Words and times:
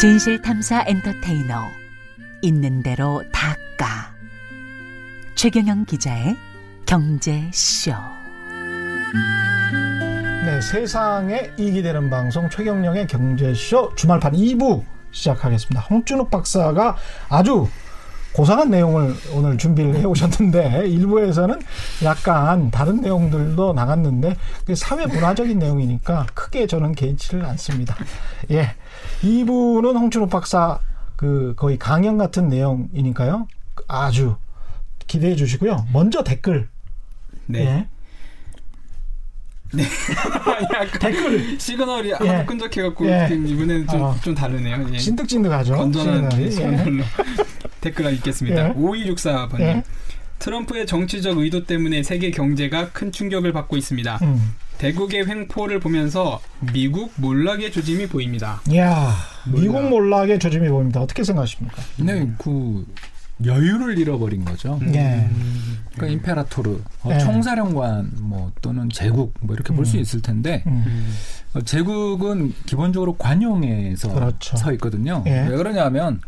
진실 0.00 0.40
탐사 0.40 0.82
엔터테이너 0.86 1.68
있는 2.40 2.82
대로 2.82 3.22
닦아 3.32 4.14
최경영 5.34 5.84
기자의 5.84 6.38
경제 6.86 7.50
쇼 7.52 7.90
네, 10.46 10.58
세상에 10.62 11.52
이익이 11.58 11.82
되는 11.82 12.08
방송 12.08 12.48
최경영의 12.48 13.08
경제 13.08 13.52
쇼 13.52 13.94
주말판 13.94 14.32
2부 14.32 14.82
시작하겠습니다. 15.10 15.82
홍준욱 15.82 16.30
박사가 16.30 16.96
아주 17.28 17.68
고상한 18.32 18.70
내용을 18.70 19.14
오늘 19.32 19.58
준비를 19.58 19.96
해 19.96 20.04
오셨는데 20.04 20.86
일부에서는 20.86 21.58
약간 22.04 22.70
다른 22.70 23.00
내용들도 23.00 23.72
나갔는데 23.72 24.36
사회 24.74 25.06
문화적인 25.06 25.58
내용이니까 25.58 26.26
크게 26.34 26.66
저는 26.66 26.94
개의치를 26.94 27.44
않습니다. 27.46 27.96
예. 28.50 28.74
2부는 29.22 29.96
홍준욱 29.96 30.30
박사 30.30 30.78
그 31.16 31.54
거의 31.56 31.78
강연 31.78 32.18
같은 32.18 32.48
내용이니까요. 32.48 33.46
아주 33.88 34.36
기대해 35.06 35.34
주시고요. 35.34 35.86
먼저 35.92 36.22
댓글. 36.22 36.68
네. 37.46 37.60
예. 37.60 37.86
네. 39.72 39.84
댓글. 41.00 41.58
시그널이 41.58 42.10
예. 42.10 42.14
하나 42.14 42.46
끈적해갖고 42.46 43.06
예. 43.06 43.28
이번에는 43.30 43.86
좀, 43.88 44.02
어. 44.02 44.16
좀 44.22 44.34
다르네요. 44.34 44.86
예. 44.92 44.98
찐득찐득하죠. 44.98 45.74
건전한 45.76 46.30
시그널이. 46.30 46.46
예. 46.46 46.50
시그널로 46.50 47.04
댓글 47.80 48.12
읽겠습니다. 48.14 48.70
예. 48.70 48.72
5264번님. 48.74 49.60
예. 49.60 49.82
트럼프의 50.38 50.86
정치적 50.86 51.38
의도 51.38 51.64
때문에 51.66 52.02
세계 52.02 52.30
경제가 52.30 52.90
큰 52.90 53.12
충격을 53.12 53.52
받고 53.52 53.76
있습니다. 53.76 54.18
음. 54.22 54.54
대국의 54.78 55.26
횡포를 55.26 55.78
보면서 55.78 56.40
미국 56.72 57.12
몰락의 57.16 57.70
조짐이 57.70 58.06
보입니다. 58.08 58.62
이야, 58.70 59.14
몰라. 59.44 59.60
미국 59.60 59.88
몰락의 59.90 60.38
조짐이 60.38 60.68
보입니다. 60.70 61.00
어떻게 61.02 61.22
생각하십니까? 61.22 61.82
네, 61.98 62.26
그 62.38 62.86
여유를 63.44 63.98
잃어버린 63.98 64.46
거죠. 64.46 64.80
예. 64.94 65.28
그러니까 65.94 66.06
임페라토르, 66.06 66.80
어, 67.02 67.08
네. 67.10 67.18
총사령관 67.18 68.12
뭐 68.20 68.50
또는 68.62 68.88
제국 68.90 69.34
뭐 69.40 69.54
이렇게 69.54 69.74
볼수 69.74 69.98
음. 69.98 70.02
있을 70.02 70.22
텐데 70.22 70.62
음. 70.66 71.14
어, 71.52 71.60
제국은 71.60 72.54
기본적으로 72.64 73.16
관용에서 73.16 74.12
그렇죠. 74.12 74.56
서 74.56 74.72
있거든요. 74.72 75.22
예. 75.26 75.46
왜 75.48 75.56
그러냐면 75.56 76.20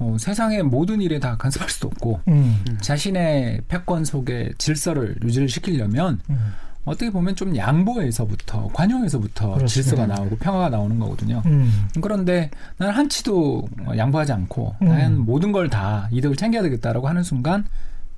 어, 0.00 0.16
세상의 0.18 0.62
모든 0.64 1.00
일에 1.00 1.18
다 1.20 1.36
간섭할 1.36 1.68
수도 1.70 1.88
없고 1.88 2.20
음. 2.28 2.64
자신의 2.80 3.60
패권 3.68 4.04
속에 4.04 4.50
질서를 4.58 5.16
유지를 5.22 5.48
시키려면 5.48 6.20
음. 6.30 6.52
어떻게 6.86 7.10
보면 7.10 7.36
좀 7.36 7.54
양보에서부터 7.54 8.68
관용에서부터 8.72 9.54
그렇습니다. 9.54 9.66
질서가 9.68 10.06
나오고 10.06 10.36
평화가 10.38 10.70
나오는 10.70 10.98
거거든요. 10.98 11.42
음. 11.44 11.88
그런데 12.00 12.50
나는 12.78 12.94
한치도 12.94 13.68
양보하지 13.96 14.32
않고 14.32 14.74
음. 14.80 14.88
나는 14.88 15.18
모든 15.24 15.52
걸 15.52 15.68
다 15.68 16.08
이득을 16.10 16.34
챙겨야 16.36 16.62
되겠다라고 16.62 17.06
하는 17.06 17.22
순간 17.22 17.64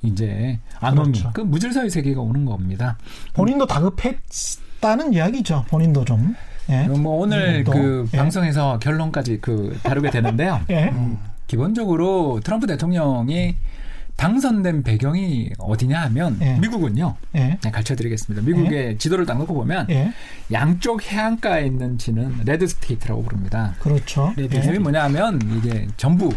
이제 0.02 0.58
아노미 0.80 1.10
그렇죠. 1.18 1.30
그 1.34 1.40
무질서의 1.40 1.90
세계가 1.90 2.20
오는 2.20 2.44
겁니다. 2.44 2.96
본인도 3.34 3.66
다급했다는 3.66 5.12
이야기죠. 5.14 5.64
본인도 5.68 6.04
좀. 6.04 6.34
예. 6.70 6.84
뭐 6.86 7.16
오늘. 7.20 7.64
그 7.64 8.08
예. 8.12 8.16
방송에서 8.16 8.78
결론까지 8.78 9.38
그 9.40 9.76
다루게 9.82 10.10
되는데요. 10.10 10.60
예. 10.70 10.84
음, 10.90 11.18
기본적으로 11.52 12.40
트럼프 12.42 12.66
대통령이 12.66 13.56
당선된 14.16 14.84
배경이 14.84 15.50
어디냐 15.58 16.00
하면 16.04 16.38
예. 16.40 16.58
미국은요. 16.58 17.14
예. 17.34 17.58
네, 17.62 17.70
가르쳐드리겠습니다. 17.70 18.46
미국의 18.46 18.96
지도를 18.96 19.26
딱 19.26 19.36
놓고 19.36 19.52
보면 19.52 19.86
예. 19.90 20.14
양쪽 20.50 21.02
해안가에 21.02 21.66
있는 21.66 21.98
주는 21.98 22.40
red 22.46 22.66
state라고 22.66 23.22
부릅니다. 23.22 23.74
그렇죠. 23.80 24.32
네, 24.34 24.44
이게 24.44 24.62
예. 24.64 24.78
뭐냐면 24.78 25.40
이게 25.58 25.88
전부 25.98 26.32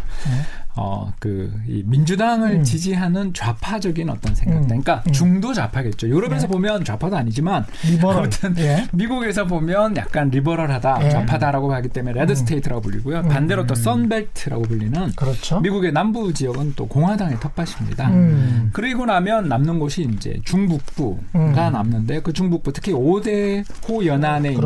어 0.78 1.12
그 1.20 1.52
이 1.68 1.84
민주당을 1.86 2.52
음. 2.52 2.64
지지하는 2.64 3.34
좌파적인 3.34 4.10
어떤 4.10 4.36
생각. 4.36 4.58
음. 4.58 4.64
그러니까 4.66 5.04
음. 5.08 5.12
중도 5.12 5.54
좌파겠죠. 5.54 6.08
유럽에서 6.08 6.48
네. 6.48 6.54
보면 6.54 6.84
좌파도 6.84 7.16
아니지만 7.18 7.66
리버럴. 7.88 8.18
아무튼 8.18 8.56
예. 8.58 8.88
미국에서 8.92 9.46
보면 9.46 9.98
약간 9.98 10.30
리버럴하다, 10.30 11.06
예. 11.06 11.10
좌파다라고 11.10 11.74
하기 11.74 11.90
때문에 11.90 12.20
red 12.20 12.32
음. 12.34 12.36
state라고 12.36 12.82
불리고요. 12.82 13.20
음. 13.20 13.28
반대로 13.30 13.66
또 13.66 13.76
선벨트라고 13.76 14.64
불리는 14.64 15.12
그렇죠. 15.16 15.60
미국의 15.62 15.92
남부 15.92 16.34
지역은 16.34 16.74
또 16.76 16.88
공화당의 16.88 17.40
텃밭입니다. 17.40 18.10
음. 18.10 18.70
그리고 18.74 19.06
나면 19.06 19.48
남는 19.48 19.80
곳이 19.80 20.04
이제 20.16 20.40
중북부가 20.46 21.20
음. 21.36 21.54
남는데 21.54 22.22
그 22.22 22.34
중북부 22.34 22.74
특히 22.74 22.92
5대호 22.94 24.06
연안에. 24.06 24.52
있는 24.54 24.66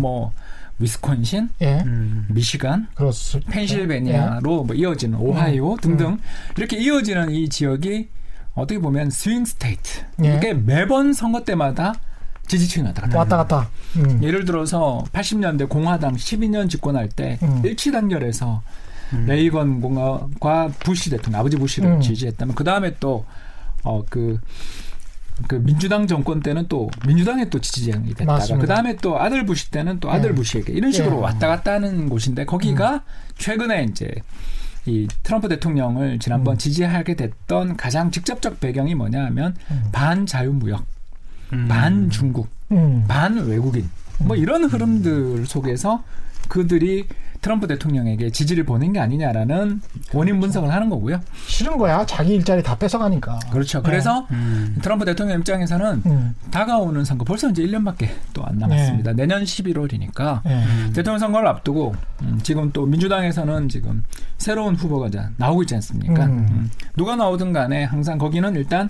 뭐 0.00 0.32
위스콘신, 0.78 1.50
예. 1.60 1.82
음. 1.86 2.26
미시간, 2.30 2.88
그렇습니다. 2.94 3.50
펜실베니아로 3.52 4.64
뭐 4.64 4.74
이어지는 4.74 5.18
오하이오 5.18 5.72
음. 5.72 5.76
등등 5.78 6.18
이렇게 6.56 6.76
이어지는 6.78 7.30
이 7.30 7.48
지역이 7.48 8.08
어떻게 8.54 8.80
보면 8.80 9.10
swing 9.10 9.44
state. 9.44 10.02
예. 10.24 10.36
이게 10.36 10.54
매번 10.54 11.12
선거 11.12 11.42
때마다 11.42 11.94
지지층이 12.46 12.86
왔다 12.86 13.02
갔다. 13.02 13.18
왔다 13.18 13.36
갔다. 13.38 13.68
음. 13.96 14.22
예를 14.22 14.44
들어서 14.44 15.04
80년대 15.12 15.68
공화당 15.68 16.14
12년 16.14 16.68
집권할 16.68 17.08
때 17.08 17.38
음. 17.42 17.62
일치 17.64 17.90
단결해서 17.90 18.62
음. 19.12 19.26
레이건 19.26 19.80
공화과 19.80 20.72
부시 20.80 21.10
대통령 21.10 21.40
아버지 21.40 21.56
부시를 21.56 21.90
음. 21.90 22.00
지지했다면 22.00 22.54
그 22.54 22.64
다음에 22.64 22.94
또 23.00 23.24
어그 23.82 24.40
그 25.48 25.56
민주당 25.56 26.06
정권 26.06 26.40
때는 26.40 26.66
또 26.68 26.90
민주당에 27.06 27.48
또 27.50 27.60
지지층이 27.60 28.14
됐다가. 28.14 28.58
그 28.58 28.66
다음에 28.66 28.96
또 28.96 29.20
아들 29.20 29.44
부시 29.44 29.70
때는 29.70 30.00
또 30.00 30.10
아들 30.10 30.30
예. 30.30 30.34
부시에게 30.34 30.72
이런 30.72 30.92
식으로 30.92 31.16
예. 31.16 31.20
왔다 31.20 31.48
갔다 31.48 31.72
하는 31.72 32.08
곳인데 32.08 32.44
거기가 32.44 33.02
최근에 33.36 33.84
이제 33.90 34.14
이 34.86 35.08
트럼프 35.22 35.48
대통령을 35.48 36.18
지난번 36.18 36.54
음. 36.54 36.58
지지하게 36.58 37.14
됐던 37.14 37.76
가장 37.76 38.10
직접적 38.10 38.60
배경이 38.60 38.94
뭐냐 38.94 39.24
하면 39.26 39.56
음. 39.70 39.84
반자유무역, 39.92 40.84
음. 41.52 41.68
반중국, 41.68 42.48
음. 42.72 43.04
반외국인 43.08 43.88
뭐 44.20 44.36
이런 44.36 44.64
흐름들 44.64 45.46
속에서 45.46 46.04
그들이 46.48 47.06
트럼프 47.44 47.66
대통령에게 47.66 48.30
지지를 48.30 48.64
보낸 48.64 48.94
게 48.94 49.00
아니냐라는 49.00 49.82
원인 50.14 50.40
분석을 50.40 50.72
하는 50.72 50.88
거고요. 50.88 51.20
싫은 51.46 51.76
거야. 51.76 52.06
자기 52.06 52.36
일자리 52.36 52.62
다 52.62 52.74
뺏어가니까. 52.74 53.38
그렇죠. 53.52 53.82
네. 53.82 53.90
그래서 53.90 54.26
음. 54.30 54.78
트럼프 54.80 55.04
대통령 55.04 55.40
입장에서는 55.40 56.02
음. 56.06 56.34
다가오는 56.50 57.04
선거 57.04 57.22
벌써 57.26 57.50
이제 57.50 57.62
1년밖에 57.62 58.08
또 58.32 58.44
안 58.46 58.56
남았습니다. 58.58 59.12
내년 59.12 59.44
11월이니까 59.44 60.40
예. 60.46 60.54
음. 60.54 60.92
대통령 60.94 61.18
선거를 61.18 61.46
앞두고 61.48 61.94
음, 62.22 62.40
지금 62.42 62.70
또 62.72 62.86
민주당에서는 62.86 63.68
지금 63.68 64.02
새로운 64.38 64.74
후보가 64.74 65.08
이제 65.08 65.22
나오고 65.36 65.64
있지 65.64 65.74
않습니까? 65.74 66.24
음. 66.24 66.46
음, 66.50 66.70
누가 66.96 67.14
나오든 67.14 67.52
간에 67.52 67.84
항상 67.84 68.16
거기는 68.16 68.54
일단 68.56 68.88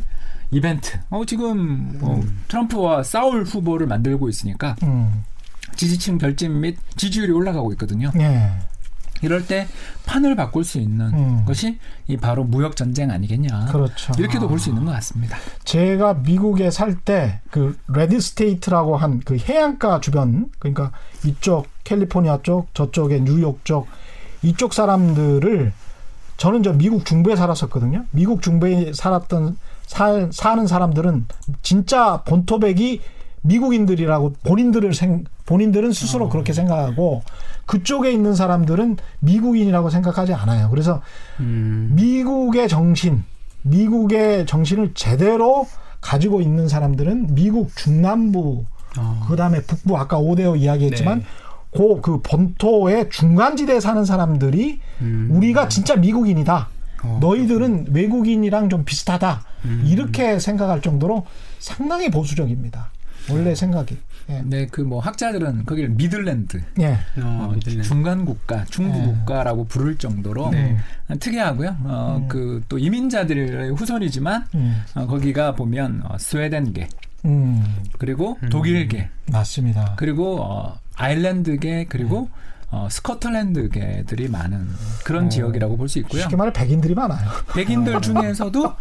이벤트. 0.53 0.97
어, 1.11 1.25
지금 1.25 1.99
뭐 1.99 2.25
트럼프와 2.47 3.03
싸울 3.03 3.43
후보를 3.43 3.89
만들고 3.89 4.29
있으니까 4.29 4.77
음. 4.85 5.25
지지층 5.77 6.19
결집 6.19 6.51
및 6.51 6.77
지지율이 6.97 7.33
올라가고 7.33 7.73
있거든요. 7.73 8.11
예. 8.19 8.51
이럴 9.23 9.47
때 9.47 9.67
판을 10.05 10.37
바꿀 10.37 10.65
수 10.65 10.79
있는 10.79 11.07
음. 11.15 11.45
것이 11.47 11.79
이 12.09 12.17
바로 12.19 12.45
무역 12.45 12.77
전쟁 12.77 13.11
아니겠냐. 13.11 13.67
그렇죠. 13.73 14.13
이렇게도 14.19 14.49
볼수 14.49 14.69
있는 14.69 14.85
것 14.85 14.91
같습니다. 14.93 15.39
제가 15.65 16.15
미국에 16.15 16.71
살 16.71 16.97
때 17.05 17.41
그 17.51 17.79
red 17.89 18.21
state라고 18.21 18.97
한 18.97 19.21
그 19.25 19.37
해안가 19.39 20.01
주변 20.01 20.51
그러니까 20.59 20.91
이쪽 21.25 21.69
캘리포니아 21.85 22.41
쪽 22.43 22.75
저쪽에 22.75 23.21
뉴욕 23.21 23.65
쪽 23.65 23.87
이쪽 24.43 24.75
사람들을 24.75 25.73
저는 26.37 26.63
저 26.63 26.73
미국 26.75 27.07
중부에 27.07 27.37
살았었거든요. 27.37 28.05
미국 28.11 28.43
중부에 28.43 28.93
살았던 28.93 29.57
살, 29.87 30.29
사는 30.33 30.67
사람들은 30.67 31.27
진짜 31.63 32.23
본토백이 32.27 33.01
미국인들이라고 33.45 34.35
본인들을 34.43 34.95
생 34.95 35.25
본인들은 35.47 35.93
스스로 35.93 36.29
그렇게 36.29 36.53
생각하고 36.53 37.23
그쪽에 37.67 38.11
있는 38.11 38.35
사람들은 38.35 38.97
미국인이라고 39.21 39.91
생각하지 39.91 40.33
않아요. 40.35 40.71
그래서 40.71 41.03
음. 41.41 41.93
미국의 41.95 42.69
정신, 42.69 43.25
미국의 43.63 44.47
정신을 44.47 44.93
제대로 44.95 45.67
가지고 46.01 46.41
있는 46.41 46.69
사람들은 46.69 47.35
미국 47.35 47.75
중남부, 47.77 48.65
어. 48.99 49.25
그 49.29 49.37
다음에 49.37 49.61
북부, 49.63 49.97
아까 49.97 50.19
오데오 50.19 50.57
이야기했지만, 50.57 51.21
네. 51.21 51.25
그, 51.75 52.01
그 52.01 52.21
본토의 52.23 53.11
중간지대에 53.11 53.81
사는 53.81 54.05
사람들이 54.05 54.81
음. 55.01 55.29
우리가 55.33 55.69
진짜 55.69 55.97
미국인이다. 55.97 56.69
어. 57.03 57.19
너희들은 57.21 57.89
외국인이랑 57.91 58.69
좀 58.69 58.85
비슷하다. 58.85 59.43
음. 59.65 59.83
이렇게 59.87 60.39
생각할 60.39 60.81
정도로 60.81 61.27
상당히 61.59 62.11
보수적입니다. 62.11 62.91
원래 63.31 63.55
생각이. 63.55 63.97
예. 64.31 64.43
네, 64.45 64.67
그 64.67 64.81
뭐 64.83 65.01
학자들은 65.01 65.65
거기를 65.67 65.91
Midland, 65.91 66.63
예. 66.81 66.93
어, 67.21 67.49
어, 67.49 67.53
Midland. 67.55 67.83
중간 67.83 68.25
국가, 68.25 68.65
중부 68.67 68.99
네. 68.99 69.05
국가라고 69.07 69.67
부를 69.67 69.97
정도로 69.97 70.51
네. 70.51 70.77
특이하고요. 71.21 71.77
어, 71.85 72.21
음. 72.23 72.29
그또 72.29 72.79
이민자들의 72.79 73.71
후손이지만 73.75 74.47
음. 74.55 74.83
어, 74.95 75.07
거기가 75.07 75.55
보면 75.55 76.03
어, 76.05 76.17
스웨덴계 76.19 76.89
음. 77.27 77.65
그리고 77.99 78.39
음. 78.43 78.49
독일계 78.49 79.09
맞습니다. 79.31 79.95
그리고 79.97 80.41
어, 80.43 80.79
아일랜드계 80.97 81.87
그리고 81.89 82.29
네. 82.33 82.45
어, 82.71 82.89
스코틀랜드계들이 82.91 84.29
많은 84.29 84.67
그런 85.05 85.27
어, 85.27 85.29
지역이라고 85.29 85.77
볼 85.77 85.89
수 85.89 85.99
있고요. 86.01 86.23
쉽게 86.23 86.35
말해 86.37 86.53
백인들이 86.53 86.95
많아요. 86.95 87.29
백인들 87.55 88.01
중에서도 88.01 88.73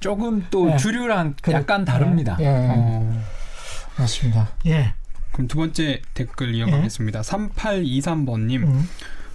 조금 0.00 0.44
또 0.50 0.66
네. 0.66 0.76
주류랑 0.76 1.34
그래. 1.42 1.56
약간 1.56 1.84
다릅니다. 1.84 2.36
예, 2.40 2.44
예. 2.46 2.66
어, 2.76 3.22
맞습니다. 4.00 4.50
예. 4.66 4.94
그럼 5.32 5.46
두 5.46 5.56
번째 5.58 6.02
댓글 6.14 6.54
이어가겠습니다. 6.54 7.20
3823번님. 7.20 8.62
음, 8.64 8.88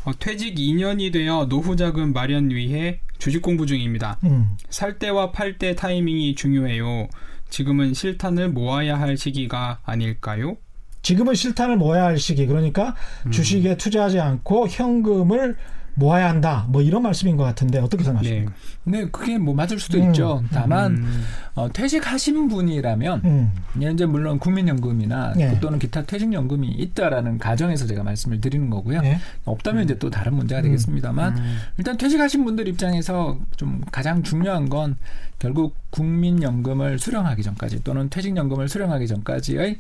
어, 0.03 0.11
퇴직 0.19 0.55
2년이 0.55 1.13
되어 1.13 1.47
노후 1.47 1.75
자금 1.75 2.13
마련 2.13 2.49
위해 2.49 2.99
주식 3.17 3.41
공부 3.41 3.65
중입니다. 3.65 4.17
음. 4.23 4.57
살 4.69 4.99
때와 4.99 5.31
팔 5.31 5.57
때 5.57 5.73
타이밍이 5.75 6.35
중요해요. 6.35 7.07
지금은 7.49 7.93
실탄을 7.93 8.49
모아야 8.49 8.99
할 8.99 9.17
시기가 9.17 9.79
아닐까요? 9.83 10.57
지금은 11.01 11.35
실탄을 11.35 11.77
모아야 11.77 12.05
할 12.05 12.17
시기. 12.17 12.45
그러니까 12.45 12.95
음. 13.25 13.31
주식에 13.31 13.77
투자하지 13.77 14.19
않고 14.19 14.67
현금을 14.67 15.55
모아야 15.95 16.29
한다. 16.29 16.65
뭐 16.69 16.81
이런 16.81 17.01
말씀인 17.01 17.37
것 17.37 17.43
같은데 17.43 17.79
어떻게 17.79 18.03
네. 18.03 18.05
생각하십니까? 18.05 18.53
네, 18.83 19.07
그게 19.11 19.37
뭐 19.37 19.53
맞을 19.53 19.79
수도 19.79 19.97
음, 19.97 20.07
있죠. 20.07 20.43
다만 20.51 20.97
음, 20.97 21.23
어, 21.55 21.71
퇴직하신 21.71 22.49
분이라면 22.49 23.21
음. 23.23 23.51
이제 23.93 24.05
물론 24.05 24.37
국민연금이나 24.37 25.33
예. 25.39 25.57
또는 25.59 25.79
기타 25.79 26.03
퇴직연금이 26.03 26.67
있다라는 26.67 27.39
가정에서 27.39 27.87
제가 27.87 28.03
말씀을 28.03 28.41
드리는 28.41 28.69
거고요. 28.69 29.01
예. 29.03 29.19
없다면 29.45 29.85
이제 29.85 29.97
또 29.97 30.09
다른 30.09 30.35
문제가 30.35 30.61
음. 30.61 30.63
되겠습니다만 30.63 31.37
음, 31.37 31.57
일단 31.77 31.97
퇴직하신 31.97 32.43
분들 32.43 32.67
입장에서 32.67 33.39
좀 33.55 33.81
가장 33.91 34.21
중요한 34.21 34.69
건 34.69 34.97
결국 35.39 35.75
국민연금을 35.91 36.99
수령하기 36.99 37.41
전까지 37.41 37.83
또는 37.83 38.09
퇴직연금을 38.09 38.67
수령하기 38.67 39.07
전까지의 39.07 39.77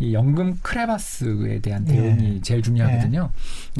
이 0.00 0.12
연금 0.12 0.56
크레바스에 0.62 1.60
대한 1.60 1.84
대응이 1.84 2.34
예. 2.36 2.40
제일 2.40 2.62
중요하거든요. 2.62 3.30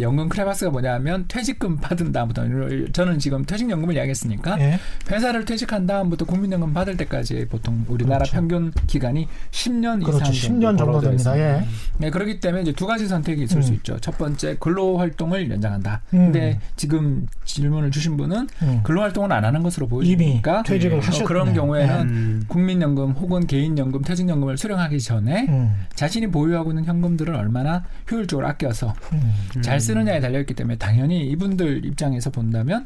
연금 0.00 0.28
크레바스가 0.28 0.70
뭐냐면 0.70 1.24
퇴직금 1.26 1.76
받은 1.78 2.12
다음부터 2.12 2.44
저는 2.92 3.18
지금 3.18 3.44
퇴직연금을 3.44 3.96
이야기했으니까 3.96 4.60
예. 4.60 4.78
회사를 5.10 5.44
퇴직한 5.44 5.86
다음부터 5.86 6.24
국민연금 6.24 6.72
받을 6.72 6.96
때까지 6.96 7.46
보통 7.48 7.84
우리나라 7.88 8.18
그렇죠. 8.18 8.32
평균 8.36 8.72
기간이 8.86 9.28
10년 9.50 10.04
그렇죠. 10.04 10.30
이상 10.30 10.52
10년 10.58 10.78
정도 10.78 11.00
됩니다. 11.00 11.36
예. 11.36 11.64
네, 11.98 12.10
그렇기 12.10 12.38
때문에 12.40 12.62
이제 12.62 12.72
두 12.72 12.86
가지 12.86 13.08
선택이 13.08 13.42
있을 13.42 13.58
음. 13.58 13.62
수 13.62 13.72
있죠. 13.74 13.98
첫 14.00 14.16
번째 14.16 14.56
근로 14.60 14.98
활동을 14.98 15.50
연장한다. 15.50 16.02
음. 16.14 16.18
근데 16.32 16.60
지금 16.76 17.26
질문을 17.44 17.90
주신 17.90 18.16
분은 18.16 18.48
음. 18.62 18.80
근로 18.84 19.00
활동을 19.00 19.32
안 19.32 19.44
하는 19.44 19.62
것으로 19.62 19.88
보이니까 19.88 20.62
퇴직을 20.62 20.98
어, 20.98 21.00
하셨네. 21.00 21.24
그런 21.24 21.54
경우에는 21.54 22.00
음, 22.00 22.44
국민연금 22.48 23.12
혹은 23.12 23.46
개인연금, 23.46 24.02
퇴직연금을 24.02 24.56
수령하기 24.56 25.00
전에 25.00 25.46
음. 25.48 25.74
자신이 26.04 26.26
보유하고 26.26 26.70
있는 26.70 26.84
현금들을 26.84 27.34
얼마나 27.34 27.82
효율적으로 28.10 28.46
아껴서 28.46 28.94
음. 29.14 29.62
잘 29.62 29.80
쓰느냐에 29.80 30.20
달려있기 30.20 30.52
때문에 30.52 30.76
당연히 30.76 31.26
이분들 31.30 31.86
입장에서 31.86 32.28
본다면 32.28 32.84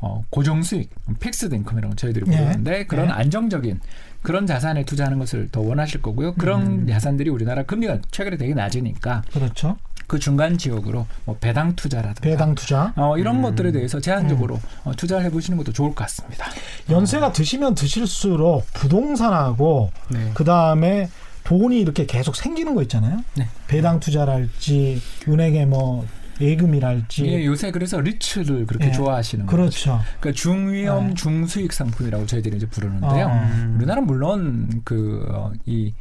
어, 0.00 0.24
고정 0.30 0.62
수익, 0.62 0.90
fixed 1.20 1.54
income이라고 1.54 1.94
저희들이 1.96 2.30
네. 2.30 2.36
부르는데 2.36 2.86
그런 2.86 3.08
네. 3.08 3.12
안정적인 3.12 3.80
그런 4.22 4.46
자산에 4.46 4.84
투자하는 4.84 5.18
것을 5.18 5.50
더 5.50 5.60
원하실 5.60 6.00
거고요. 6.00 6.34
그런 6.34 6.62
음. 6.62 6.86
자산들이 6.86 7.28
우리나라 7.28 7.62
금리가 7.62 7.98
최근에 8.10 8.38
되게 8.38 8.54
낮으니까 8.54 9.22
그렇죠. 9.32 9.76
그 10.06 10.18
중간 10.18 10.56
지역으로 10.56 11.06
뭐 11.24 11.36
배당 11.38 11.74
투자라든가 11.76 12.22
배당 12.22 12.54
투자. 12.54 12.94
어, 12.96 13.18
이런 13.18 13.36
음. 13.36 13.42
것들에 13.42 13.72
대해서 13.72 14.00
제한적으로 14.00 14.58
어, 14.84 14.92
투자를 14.96 15.26
해보시는 15.26 15.58
것도 15.58 15.72
좋을 15.72 15.90
것 15.90 15.96
같습니다. 15.96 16.46
연세가 16.88 17.32
드시면 17.32 17.74
드실수록 17.74 18.66
부동산하고 18.72 19.90
네. 20.10 20.30
그 20.32 20.44
다음에 20.44 21.08
돈이 21.46 21.80
이렇게 21.80 22.06
계속 22.06 22.34
생기는 22.34 22.74
거 22.74 22.82
있잖아요. 22.82 23.22
네. 23.36 23.46
배당 23.68 24.00
투자랄지 24.00 25.00
은행에 25.28 25.64
뭐 25.64 26.04
예금이랄지. 26.40 27.24
예, 27.26 27.44
요새 27.46 27.70
그래서 27.70 28.00
리츠를 28.00 28.66
그렇게 28.66 28.88
예. 28.88 28.92
좋아하시는 28.92 29.46
거죠. 29.46 29.56
그렇죠. 29.56 30.00
그러니까 30.20 30.32
중위험 30.32 31.08
네. 31.08 31.14
중수익 31.14 31.72
상품이라고 31.72 32.26
저희들이 32.26 32.56
이제 32.56 32.66
부르는데요. 32.66 33.26
어. 33.26 33.32
음, 33.32 33.74
우리나라 33.76 34.00
는 34.00 34.06
물론 34.08 34.82
그이 34.84 35.94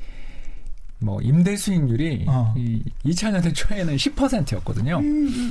뭐 1.00 1.22
임대 1.22 1.56
수익률이 1.56 2.26
어. 2.28 2.54
이 2.58 2.84
2000년대 3.06 3.54
초에는 3.54 3.96
10%였거든요. 3.96 5.00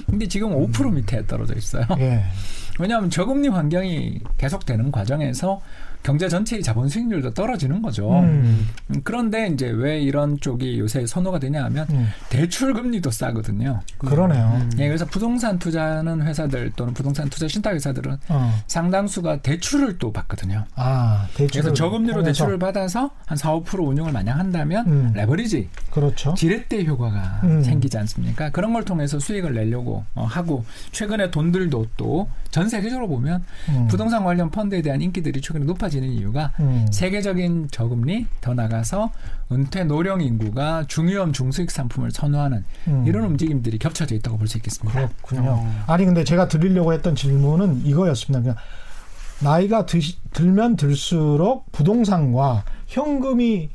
근데 0.06 0.26
지금 0.26 0.50
5% 0.50 0.92
밑에 0.92 1.24
떨어져 1.26 1.54
있어요. 1.54 1.86
예. 1.98 2.24
왜냐하면 2.80 3.10
저금리 3.10 3.46
환경이 3.48 4.18
계속되는 4.38 4.90
과정에서 4.90 5.60
경제 6.04 6.28
전체의 6.28 6.62
자본 6.62 6.88
수익률도 6.88 7.32
떨어지는 7.32 7.80
거죠. 7.80 8.20
음. 8.20 8.68
음, 8.90 9.00
그런데 9.02 9.48
이제 9.48 9.68
왜 9.70 9.98
이런 10.00 10.38
쪽이 10.38 10.78
요새 10.78 11.06
선호가 11.06 11.38
되냐 11.38 11.64
하면 11.64 11.86
음. 11.90 12.08
대출 12.28 12.74
금리도 12.74 13.10
싸거든요. 13.10 13.80
그러네요. 13.96 14.60
음. 14.60 14.70
예, 14.78 14.86
그래서 14.86 15.06
부동산 15.06 15.58
투자하는 15.58 16.22
회사들 16.22 16.72
또는 16.76 16.92
부동산 16.92 17.28
투자 17.30 17.48
신탁 17.48 17.72
회사들은 17.72 18.18
어. 18.28 18.54
상당수가 18.66 19.38
대출을 19.38 19.96
또 19.96 20.12
받거든요. 20.12 20.66
아, 20.74 21.26
대출. 21.34 21.62
그래서 21.62 21.74
저금리로 21.74 22.22
대출을 22.22 22.58
받아서 22.58 23.10
한 23.24 23.38
4, 23.38 23.54
5% 23.54 23.88
운용을 23.88 24.12
마냥 24.12 24.38
한다면 24.38 24.86
음. 24.86 25.12
레버리지, 25.14 25.70
그렇죠. 25.90 26.34
지렛대 26.34 26.84
효과가 26.84 27.40
음. 27.44 27.62
생기지 27.62 27.96
않습니까? 27.96 28.50
그런 28.50 28.74
걸 28.74 28.84
통해서 28.84 29.18
수익을 29.18 29.54
내려고 29.54 30.04
어, 30.14 30.24
하고 30.24 30.66
최근에 30.92 31.30
돈들도 31.30 31.86
또 31.96 32.28
전 32.54 32.68
세계적으로 32.68 33.08
보면 33.08 33.42
음. 33.70 33.88
부동산 33.88 34.22
관련 34.22 34.48
펀드에 34.48 34.80
대한 34.80 35.02
인기들이 35.02 35.40
최근에 35.40 35.64
높아지 35.64 35.93
는 36.00 36.08
이유가 36.08 36.52
음. 36.60 36.86
세계적인 36.90 37.68
저금리 37.70 38.26
더 38.40 38.54
나가서 38.54 39.12
은퇴 39.52 39.84
노령 39.84 40.20
인구가 40.20 40.84
중위험 40.88 41.32
중수익 41.32 41.70
상품을 41.70 42.10
선호하는 42.10 42.64
음. 42.88 43.04
이런 43.06 43.24
움직임들이 43.26 43.78
겹쳐져 43.78 44.14
있다고 44.14 44.38
볼 44.38 44.48
수 44.48 44.56
있겠습니다. 44.58 45.08
그렇군요. 45.22 45.50
어. 45.50 45.84
아니 45.86 46.04
근데 46.04 46.24
제가 46.24 46.48
드리려고 46.48 46.92
했던 46.92 47.14
질문은 47.14 47.84
이거였습니다. 47.86 48.40
그냥 48.40 48.56
나이가 49.40 49.84
드시, 49.86 50.16
들면 50.32 50.76
들수록 50.76 51.70
부동산과 51.72 52.64
현금이 52.86 53.68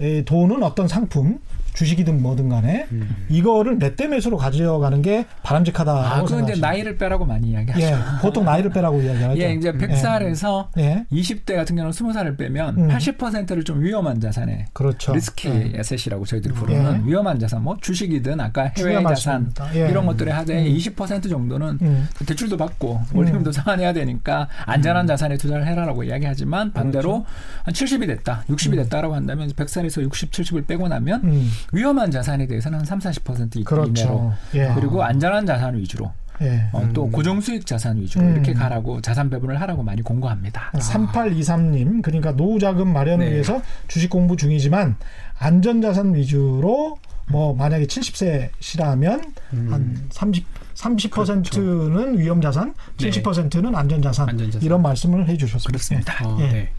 에, 0.00 0.24
돈은 0.24 0.62
어떤 0.62 0.88
상품 0.88 1.38
주식이든 1.74 2.22
뭐든 2.22 2.48
간에 2.48 2.86
음. 2.92 3.26
이거를 3.28 3.76
몇대 3.76 4.06
몇으로 4.06 4.36
가져가는 4.36 5.02
게 5.02 5.26
바람직하다고 5.42 5.98
아, 5.98 6.22
그건 6.22 6.44
이제? 6.48 6.60
나이를 6.60 6.96
빼라고 6.96 7.24
많이 7.24 7.48
이야기하죠. 7.50 7.84
예, 7.84 7.96
보통 8.22 8.44
나이를 8.44 8.70
빼라고 8.70 9.02
이야기하죠. 9.02 9.40
예, 9.40 9.52
이제 9.52 9.72
100살에서 9.72 10.68
예, 10.78 11.04
20대 11.12 11.56
같은 11.56 11.76
경우는 11.76 11.92
20살을 11.92 12.38
빼면 12.38 12.78
음. 12.78 12.88
80%를 12.88 13.64
좀 13.64 13.82
위험한 13.82 14.20
자산에 14.20 14.66
그렇죠. 14.72 15.12
리스키 15.12 15.48
예. 15.48 15.72
에셋이라고 15.74 16.24
저희들이 16.24 16.54
부르는 16.54 17.02
예. 17.04 17.10
위험한 17.10 17.38
자산, 17.40 17.62
뭐 17.62 17.76
주식이든 17.80 18.40
아까 18.40 18.70
해외 18.78 19.02
자산. 19.02 19.52
예. 19.74 19.88
이런 19.88 20.06
것들에 20.06 20.30
하되 20.30 20.66
음. 20.66 20.76
20% 20.76 21.28
정도는 21.28 21.78
음, 21.82 22.08
대출도 22.24 22.56
받고 22.56 23.00
원리금도 23.12 23.50
상환해야 23.50 23.92
되니까 23.92 24.48
안전한 24.64 25.06
자산에 25.08 25.36
투자를 25.36 25.66
해라라고 25.66 26.04
이야기하지만 26.04 26.72
반대로 26.72 27.26
한 27.64 27.74
70이 27.74 28.06
됐다, 28.06 28.44
60이 28.48 28.76
됐다라고 28.76 29.14
한다면 29.14 29.50
100살에서 29.50 30.02
60, 30.02 30.30
70을 30.30 30.66
빼고 30.66 30.86
나면 30.88 31.20
음, 31.24 31.50
위험한 31.72 32.10
자산에 32.10 32.46
대해서는 32.46 32.80
한 32.80 32.84
3, 32.84 32.98
40% 32.98 33.56
이내로 33.56 33.64
그렇죠. 33.64 34.32
예, 34.54 34.72
그리고 34.74 35.02
안전한 35.02 35.46
자산 35.46 35.76
위주로 35.76 36.12
예. 36.42 36.68
어, 36.72 36.88
또 36.92 37.04
음. 37.06 37.12
고정 37.12 37.40
수익 37.40 37.66
자산 37.66 38.00
위주로 38.00 38.24
음. 38.24 38.32
이렇게 38.32 38.52
가라고 38.54 39.00
자산 39.00 39.30
배분을 39.30 39.60
하라고 39.60 39.82
많이 39.82 40.02
공고합니다. 40.02 40.72
3823님, 40.74 42.02
그러니까 42.02 42.32
노후 42.32 42.58
자금 42.58 42.92
마련을 42.92 43.26
네. 43.26 43.32
위해서 43.32 43.62
주식 43.88 44.10
공부 44.10 44.36
중이지만 44.36 44.96
안전 45.38 45.80
자산 45.80 46.14
위주로 46.14 46.98
뭐 47.26 47.54
만약에 47.54 47.86
70세시라면 47.86 49.32
음. 49.52 49.68
한 49.70 50.06
30, 50.10 50.44
30%는 50.74 52.18
위험 52.18 52.40
자산, 52.40 52.74
네. 52.98 53.10
70%는 53.10 53.74
안전 53.74 54.02
자산 54.02 54.28
안전 54.28 54.50
자산. 54.50 54.62
이런 54.62 54.82
말씀을 54.82 55.28
해 55.28 55.36
주셨습니다. 55.36 55.68
그렇습니다. 55.68 56.28
어, 56.28 56.36
예. 56.40 56.48
네. 56.48 56.70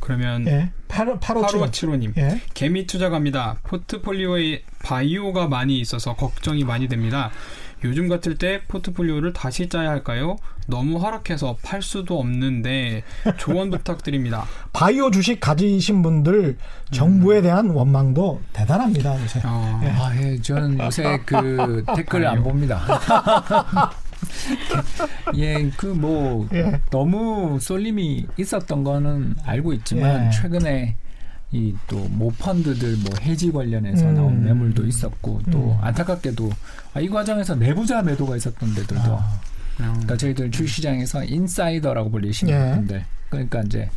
그러면 0.00 0.46
예. 0.46 0.70
8 0.88 1.18
857. 1.20 1.88
8575님 1.88 2.16
예. 2.16 2.40
개미 2.54 2.86
투자 2.86 3.08
갑니다. 3.10 3.56
포트폴리오에 3.64 4.62
바이오가 4.82 5.48
많이 5.48 5.78
있어서 5.80 6.14
걱정이 6.14 6.64
많이 6.64 6.88
됩니다. 6.88 7.30
요즘 7.84 8.08
같을 8.08 8.36
때 8.38 8.62
포트폴리오를 8.68 9.32
다시 9.32 9.68
짜야 9.68 9.90
할까요? 9.90 10.36
너무 10.66 10.98
하락해서 11.04 11.56
팔 11.62 11.82
수도 11.82 12.18
없는데 12.18 13.02
조언 13.36 13.70
부탁드립니다. 13.70 14.46
바이오 14.72 15.10
주식 15.10 15.40
가지신 15.40 16.02
분들 16.02 16.56
정부에 16.90 17.42
대한 17.42 17.70
원망도 17.70 18.40
대단합니다, 18.52 19.22
요새. 19.22 19.40
어, 19.44 19.80
아, 19.84 20.12
예, 20.16 20.40
저는 20.40 20.78
요새 20.80 21.20
그 21.24 21.84
댓글을 21.94 22.26
안 22.26 22.42
봅니다. 22.42 22.80
예, 25.36 25.70
그뭐 25.76 26.48
예. 26.52 26.80
너무 26.90 27.58
쏠림이 27.60 28.26
있었던 28.36 28.84
거는 28.84 29.36
알고 29.44 29.72
있지만 29.74 30.26
예. 30.26 30.30
최근에 30.30 30.96
이 31.52 31.74
또 31.86 31.96
모펀드들 31.96 32.96
뭐 32.96 33.10
해지 33.20 33.52
관련해서 33.52 34.06
음. 34.06 34.14
나온 34.14 34.44
매물도 34.44 34.84
있었고 34.86 35.42
또 35.50 35.58
음. 35.58 35.78
안타깝게도 35.80 36.50
아, 36.94 37.00
이 37.00 37.08
과정에서 37.08 37.54
내부자 37.54 38.02
매도가 38.02 38.36
있었던 38.36 38.74
데들도 38.74 39.16
아, 39.16 39.40
음. 39.80 39.84
그러니까 39.92 40.16
저희들 40.16 40.50
주시장에서 40.50 41.24
인사이더라고 41.24 42.10
불리시는 42.10 42.52
예. 42.52 42.74
분들 42.74 43.04
그러니까 43.30 43.62
이제 43.62 43.88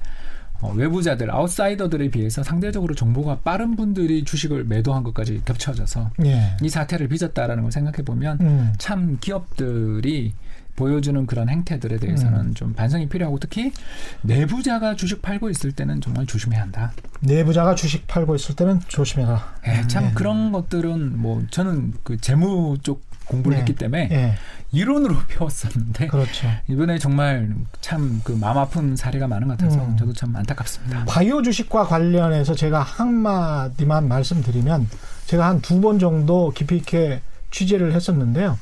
어, 0.62 0.74
외부자들, 0.76 1.32
아웃사이더들에 1.32 2.10
비해서 2.10 2.44
상대적으로 2.44 2.94
정보가 2.94 3.40
빠른 3.40 3.76
분들이 3.76 4.24
주식을 4.24 4.66
매도한 4.66 5.04
것까지 5.04 5.42
겹쳐져서 5.46 6.12
예. 6.26 6.58
이 6.62 6.70
사태를 6.70 7.08
빚었다라는 7.08 7.64
걸 7.64 7.72
생각해 7.72 8.04
보면 8.04 8.38
음. 8.42 8.74
참 8.78 9.18
기업들이 9.22 10.34
보여주는 10.76 11.26
그런 11.26 11.50
행태들에 11.50 11.98
대해서는 11.98 12.40
음. 12.40 12.54
좀 12.54 12.74
반성이 12.74 13.10
필요하고 13.10 13.38
특히 13.38 13.74
내부자가 14.22 14.96
주식 14.96 15.22
팔고 15.22 15.50
있을 15.50 15.74
때는 15.74 16.00
정말 16.00 16.26
조심해야 16.26 16.62
한다. 16.62 16.94
내부자가 17.20 17.76
주식 17.76 18.08
팔고 18.08 18.36
있을 18.36 18.56
때는 18.56 18.80
조심해라. 18.88 19.56
예, 19.68 19.88
참 19.88 20.06
네. 20.06 20.12
그런 20.14 20.54
것들은 20.54 21.20
뭐 21.20 21.44
저는 21.52 21.96
그 22.04 22.18
재무 22.18 22.78
쪽 22.82 23.09
공부를 23.30 23.56
네. 23.56 23.62
했기 23.62 23.76
때문에 23.76 24.10
예. 24.12 24.36
이론으로 24.72 25.16
배웠었는데 25.28 26.08
그렇죠. 26.08 26.48
이번에 26.68 26.98
정말 27.00 27.50
참 27.82 28.22
그 28.24 28.34
마음 28.34 28.58
아픈 28.58 28.96
사례가 28.96 29.28
많은 29.28 29.48
것 29.48 29.58
같아서 29.58 29.82
음. 29.84 29.96
저도 29.98 30.14
참 30.14 30.36
안타깝습니다. 30.36 31.06
바이오 31.06 31.42
주식과 31.42 31.86
관련해서 31.86 32.54
제가 32.56 32.82
한마디만 32.82 34.08
말씀드리면 34.08 34.88
제가 35.26 35.48
한 35.48 35.62
두 35.62 35.80
번 35.82 35.98
정도 36.00 36.52
깊이 36.52 36.76
있게 36.78 37.22
취재를 37.52 37.94
했었는데요. 37.94 38.58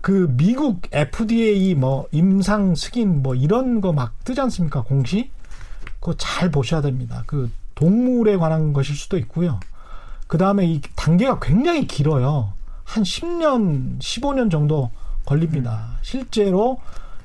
그 0.00 0.28
미국 0.36 0.82
FDA 0.92 1.74
뭐 1.74 2.06
임상 2.12 2.74
승인 2.74 3.22
뭐 3.22 3.34
이런 3.34 3.80
거 3.80 3.92
막 3.92 4.14
뜨지 4.24 4.40
않습니까? 4.40 4.82
공시? 4.82 5.30
그거 6.00 6.14
잘 6.16 6.50
보셔야 6.50 6.80
됩니다. 6.80 7.22
그 7.26 7.50
동물에 7.74 8.36
관한 8.36 8.72
것일 8.72 8.96
수도 8.96 9.18
있고요. 9.18 9.60
그 10.26 10.38
다음에 10.38 10.64
이 10.66 10.80
단계가 10.96 11.38
굉장히 11.40 11.86
길어요. 11.86 12.52
한 12.90 13.04
10년, 13.04 13.98
15년 14.00 14.50
정도 14.50 14.90
걸립니다. 15.24 15.98
실제로 16.02 16.78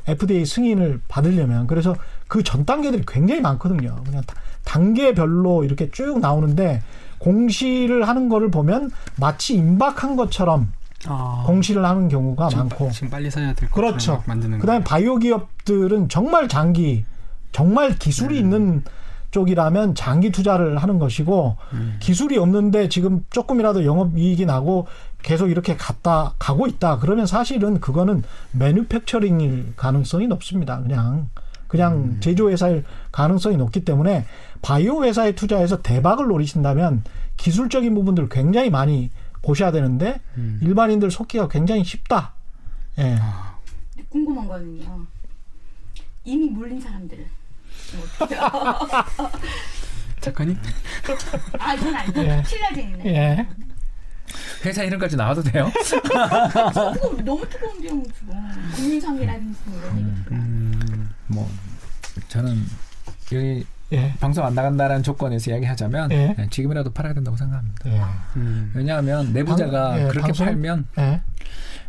FDA 0.07 0.45
승인을 0.45 1.01
받으려면. 1.07 1.65
그래서 1.65 1.95
그 2.27 2.43
전 2.43 2.65
단계들이 2.65 3.03
굉장히 3.07 3.41
많거든요. 3.41 3.95
그냥 4.05 4.21
다- 4.27 4.35
단계별로 4.63 5.63
이렇게 5.63 5.89
쭉 5.91 6.19
나오는데 6.19 6.81
공시를 7.17 8.07
하는 8.07 8.29
거를 8.29 8.51
보면 8.51 8.91
마치 9.17 9.55
임박한 9.55 10.15
것처럼 10.15 10.71
아, 11.07 11.43
공시를 11.47 11.83
하는 11.85 12.09
경우가 12.09 12.49
지금, 12.49 12.67
많고. 12.67 12.85
빠- 12.87 12.91
지금 12.91 13.09
빨리 13.09 13.31
사야 13.31 13.53
될것 13.53 13.71
그렇죠. 13.71 14.23
만드는 14.27 14.59
그다음에 14.59 14.83
거예요. 14.83 14.83
바이오 14.83 15.17
기업들은 15.19 16.09
정말 16.09 16.47
장기, 16.47 17.05
정말 17.51 17.95
기술이 17.97 18.37
있는 18.37 18.83
쪽이라면 19.31 19.95
장기 19.95 20.31
투자를 20.31 20.77
하는 20.77 20.97
것이고 20.99 21.57
음. 21.73 21.97
기술이 21.99 22.37
없는데 22.37 22.87
지금 22.89 23.25
조금이라도 23.31 23.83
영업 23.85 24.17
이익이 24.17 24.45
나고 24.45 24.87
계속 25.25 25.49
이렇게 25.49 25.75
갔다 25.75 26.35
가고 26.37 26.67
있다. 26.67 26.99
그러면 26.99 27.25
사실은 27.25 27.79
그거는 27.79 28.21
매뉴팩처링일 28.51 29.73
가능성이 29.75 30.27
높습니다. 30.27 30.79
그냥 30.83 31.29
그냥 31.67 32.17
제조 32.19 32.51
회사일 32.51 32.83
가능성이 33.11 33.57
높기 33.57 33.83
때문에 33.83 34.27
바이오 34.61 35.03
회사에 35.03 35.33
투자해서 35.33 35.81
대박을 35.81 36.27
노리신다면 36.27 37.03
기술적인 37.37 37.95
부분들 37.95 38.29
굉장히 38.29 38.69
많이 38.69 39.09
보셔야 39.41 39.71
되는데 39.71 40.21
음. 40.37 40.59
일반인들 40.61 41.09
속기가 41.09 41.47
굉장히 41.47 41.83
쉽다. 41.83 42.33
예. 42.99 43.17
근데 43.95 44.07
궁금한 44.09 44.47
거는요. 44.47 45.07
이미 46.23 46.49
물린 46.51 46.79
사람들. 46.79 47.25
작가님? 50.21 50.55
아, 51.57 51.73
이건 51.73 51.95
아니고 51.95 52.21
예. 52.21 52.43
신라쟁이네. 52.45 53.05
예. 53.07 53.47
회사 54.65 54.83
이름까지 54.83 55.15
나와도 55.15 55.43
돼요? 55.43 55.69
뜨거워, 56.03 57.17
너무 57.23 57.47
뜨거운데요, 57.49 58.03
지금. 58.13 58.33
국민상이라든지 58.75 59.59
뭐 59.65 59.79
이런 59.79 59.97
얘기. 59.99 60.07
음, 60.31 61.09
뭐 61.27 61.49
저는 62.27 62.63
여기 63.33 63.65
예. 63.91 64.13
방송 64.19 64.43
안 64.45 64.55
나간다는 64.55 65.03
조건에서 65.03 65.51
이야기하자면 65.51 66.11
예. 66.11 66.33
네, 66.37 66.47
지금이라도 66.49 66.91
팔아야 66.91 67.13
된다고 67.13 67.37
생각합니다. 67.37 67.89
예. 67.91 68.01
음. 68.37 68.71
왜냐하면 68.73 69.31
내부자가 69.33 69.89
방- 69.91 69.99
예, 69.99 70.03
그렇게 70.07 70.21
방송? 70.21 70.45
팔면 70.47 70.87
예. 70.97 71.21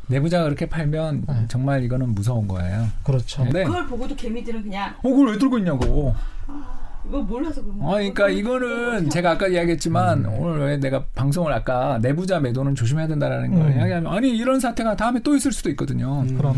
내부자가 0.09 0.45
그렇게 0.45 0.67
팔면 0.69 1.25
예. 1.29 1.45
정말 1.49 1.83
이거는 1.85 2.15
무서운 2.15 2.47
거예요. 2.47 2.89
그렇죠. 3.03 3.45
네. 3.47 3.63
어, 3.63 3.67
그걸 3.67 3.87
보고도 3.87 4.15
개미들은 4.15 4.63
그냥 4.63 4.95
그걸 5.01 5.29
왜 5.33 5.39
들고 5.39 5.59
있냐고. 5.59 6.15
이거 7.09 7.23
몰라서 7.23 7.63
그런 7.63 7.77
어, 7.81 7.85
거야. 7.85 7.97
그러니까 7.99 8.29
이거는 8.29 9.11
제가 9.11 9.33
아까 9.33 9.49
이야기했지만 9.49 10.27
오늘 10.27 10.67
왜 10.67 10.77
내가 10.79 11.05
방송을 11.15 11.53
아까 11.53 11.99
내부자 12.03 12.41
매도는 12.41 12.75
조심해야 12.75 13.07
된다라는 13.09 13.51
걸 13.55 13.67
음. 13.67 13.77
이야기하면 13.77 14.13
아니 14.13 14.31
이런 14.31 14.61
사태가 14.61 14.97
다음에 14.97 15.21
또 15.21 15.35
있을 15.37 15.53
수도 15.53 15.71
있거든요. 15.71 16.23
음. 16.23 16.37
그럼. 16.37 16.57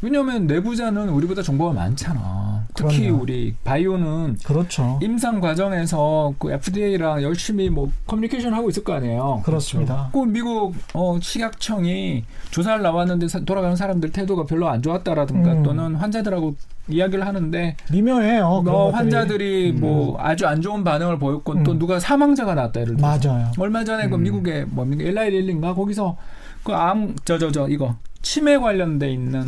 왜냐하면 0.00 0.46
내부자는 0.46 1.08
우리보다 1.10 1.42
정보가 1.42 1.72
많잖아. 1.74 2.51
특히 2.74 3.00
그럼요. 3.06 3.22
우리 3.22 3.54
바이오는 3.64 4.38
그렇죠. 4.44 4.98
임상 5.02 5.40
과정에서 5.40 6.32
그 6.38 6.50
FDA랑 6.52 7.22
열심히 7.22 7.68
뭐 7.68 7.90
커뮤니케이션 8.06 8.54
하고 8.54 8.70
있을 8.70 8.82
거 8.84 8.94
아니에요. 8.94 9.42
그렇습니다. 9.44 10.08
그 10.12 10.18
미국 10.20 10.74
어, 10.94 11.18
식약청이 11.20 12.24
조사를 12.50 12.82
나왔는데 12.82 13.28
사- 13.28 13.40
돌아가는 13.40 13.76
사람들 13.76 14.10
태도가 14.12 14.44
별로 14.46 14.68
안 14.68 14.80
좋았다라든가 14.82 15.52
음. 15.52 15.62
또는 15.62 15.94
환자들하고 15.96 16.54
이야기를 16.88 17.26
하는데 17.26 17.76
미묘해요. 17.92 18.62
뭐 18.62 18.62
것들이. 18.90 18.96
환자들이 18.96 19.72
뭐 19.72 20.16
아주 20.18 20.46
안 20.46 20.60
좋은 20.62 20.82
반응을 20.82 21.18
보였고 21.18 21.62
또 21.62 21.72
음. 21.72 21.78
누가 21.78 22.00
사망자가 22.00 22.54
났다 22.54 22.80
예를 22.80 22.96
들어서 22.96 23.28
맞아요. 23.28 23.52
얼마 23.58 23.84
전에 23.84 24.08
그 24.08 24.16
음. 24.16 24.22
미국의 24.22 24.64
뭡니까 24.66 25.04
엘라이 25.04 25.30
릴린가 25.30 25.74
거기서 25.74 26.16
그 26.64 26.72
암 26.72 27.14
저 27.24 27.38
저 27.38 27.50
저 27.50 27.68
이거 27.68 27.96
치매 28.22 28.56
관련돼 28.56 29.10
있는 29.12 29.44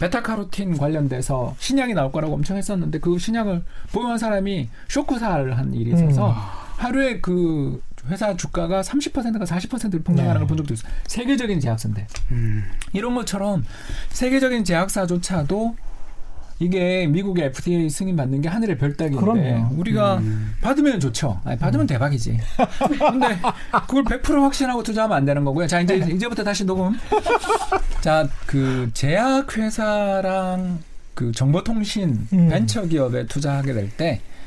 베타카로틴 0.00 0.76
관련돼서 0.76 1.54
신약이 1.58 1.94
나올 1.94 2.12
거라고 2.12 2.34
엄청 2.34 2.56
했었는데 2.56 3.00
그 3.00 3.18
신약을 3.18 3.62
보유한 3.92 4.18
사람이 4.18 4.68
쇼크사를 4.88 5.58
한 5.58 5.74
일이 5.74 5.92
있어서 5.92 6.30
음. 6.30 6.34
하루에 6.76 7.20
그 7.20 7.82
회사 8.06 8.36
주가가 8.36 8.80
30%가 8.82 9.44
40%를 9.44 10.02
폭락하는 10.02 10.34
네. 10.34 10.38
걸본 10.38 10.56
적도 10.58 10.74
있어요. 10.74 10.90
세계적인 11.06 11.60
제약사인데 11.60 12.06
음. 12.30 12.64
이런 12.92 13.14
것처럼 13.14 13.64
세계적인 14.10 14.64
제약사조차도 14.64 15.76
이게 16.60 17.06
미국의 17.06 17.46
FDA 17.46 17.88
승인 17.88 18.16
받는 18.16 18.40
게 18.40 18.48
하늘의 18.48 18.78
별따기인데 18.78 19.24
그럼요. 19.24 19.74
우리가 19.76 20.18
음. 20.18 20.54
받으면 20.60 20.98
좋죠. 20.98 21.40
아니, 21.44 21.56
받으면 21.56 21.86
대박이지. 21.86 22.38
근데 22.98 23.38
그걸 23.86 24.04
100% 24.04 24.40
확신하고 24.42 24.82
투자하면 24.82 25.16
안 25.16 25.24
되는 25.24 25.44
거고요. 25.44 25.66
자, 25.68 25.80
이제 25.80 25.96
이제부터 25.96 26.42
다시 26.42 26.64
녹음. 26.64 26.94
자, 28.00 28.28
그 28.46 28.90
제약 28.92 29.56
회사랑 29.56 30.80
그 31.14 31.30
정보통신 31.32 32.28
음. 32.32 32.48
벤처 32.48 32.84
기업에 32.84 33.26
투자하게 33.26 33.72
될때 33.74 34.20
어, 34.20 34.37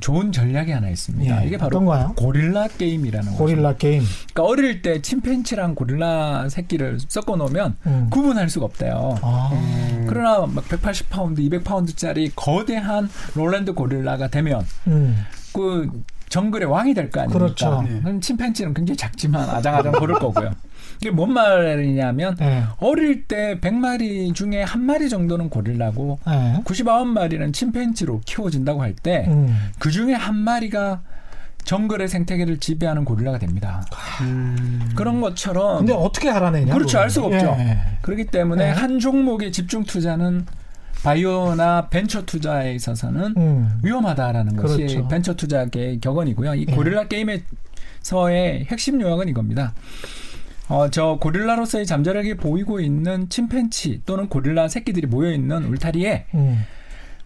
좋은 0.00 0.32
전략이 0.32 0.70
하나 0.70 0.90
있습니다. 0.90 1.42
예, 1.42 1.46
이게 1.46 1.56
바로 1.56 1.78
어떤가요? 1.78 2.12
고릴라 2.16 2.68
게임이라는 2.68 3.32
거죠. 3.32 3.38
고릴라 3.38 3.76
게임. 3.76 4.02
그러니까 4.32 4.44
어릴 4.44 4.82
때 4.82 5.00
침팬지랑 5.00 5.74
고릴라 5.74 6.48
새끼를 6.48 6.98
섞어 7.08 7.36
놓으면 7.36 7.76
음. 7.86 8.08
구분할 8.10 8.50
수가 8.50 8.66
없대요. 8.66 9.18
아. 9.22 9.50
음. 9.52 10.06
그러나 10.08 10.46
막 10.46 10.64
180파운드, 10.68 11.38
200파운드짜리 11.38 12.32
거대한 12.36 13.08
lowland 13.34 13.72
고릴라가 13.72 14.28
되면 14.28 14.66
음. 14.86 15.24
그 15.54 15.90
정글의 16.28 16.68
왕이 16.70 16.94
될 16.94 17.10
거 17.10 17.20
아닙니까? 17.20 17.38
그렇죠. 17.38 17.82
네. 17.82 18.00
그럼 18.00 18.20
침팬지는 18.20 18.74
굉장히 18.74 18.96
작지만 18.96 19.48
아장아장 19.48 19.92
걸을 19.92 20.16
거고요. 20.20 20.52
이게 21.00 21.10
뭔 21.10 21.32
말이냐면 21.32 22.36
네. 22.38 22.64
어릴 22.78 23.24
때 23.24 23.58
100마리 23.60 24.34
중에 24.34 24.62
한 24.62 24.82
마리 24.82 25.08
정도는 25.08 25.48
고릴라고 25.48 26.18
네. 26.26 26.60
99마리는 26.64 27.52
침팬지로 27.52 28.20
키워진다고 28.26 28.82
할 28.82 28.94
때그 28.94 29.30
음. 29.30 29.56
중에 29.90 30.14
한 30.14 30.34
마리가 30.36 31.02
정글의 31.64 32.08
생태계를 32.08 32.58
지배하는 32.58 33.04
고릴라가 33.04 33.38
됩니다. 33.38 33.84
음. 34.22 34.90
그런 34.96 35.20
것처럼 35.20 35.78
근데 35.78 35.92
어떻게 35.92 36.30
알아내냐? 36.30 36.72
그렇죠. 36.74 36.98
알 36.98 37.10
수가 37.10 37.26
없죠. 37.26 37.56
예. 37.58 37.78
그렇기 38.02 38.26
때문에 38.26 38.64
네. 38.64 38.70
한 38.70 38.98
종목의 38.98 39.52
집중 39.52 39.84
투자는 39.84 40.46
바이오나 41.02 41.88
벤처 41.88 42.24
투자에 42.24 42.74
있어서는 42.74 43.34
음. 43.36 43.80
위험하다라는 43.82 44.56
것이 44.56 44.76
그렇죠. 44.76 45.08
벤처 45.08 45.34
투자계의 45.34 46.00
격언이고요. 46.00 46.54
이 46.54 46.66
예. 46.68 46.74
고릴라 46.74 47.06
게임에서의 47.06 48.66
핵심 48.70 49.00
요약은 49.00 49.28
이겁니다. 49.28 49.74
어, 50.68 50.90
저 50.90 51.18
고릴라로서의 51.20 51.86
잠재력이 51.86 52.36
보이고 52.36 52.80
있는 52.80 53.28
침팬치 53.28 54.02
또는 54.04 54.28
고릴라 54.28 54.68
새끼들이 54.68 55.06
모여 55.06 55.32
있는 55.32 55.64
울타리에 55.64 56.26
음. 56.34 56.64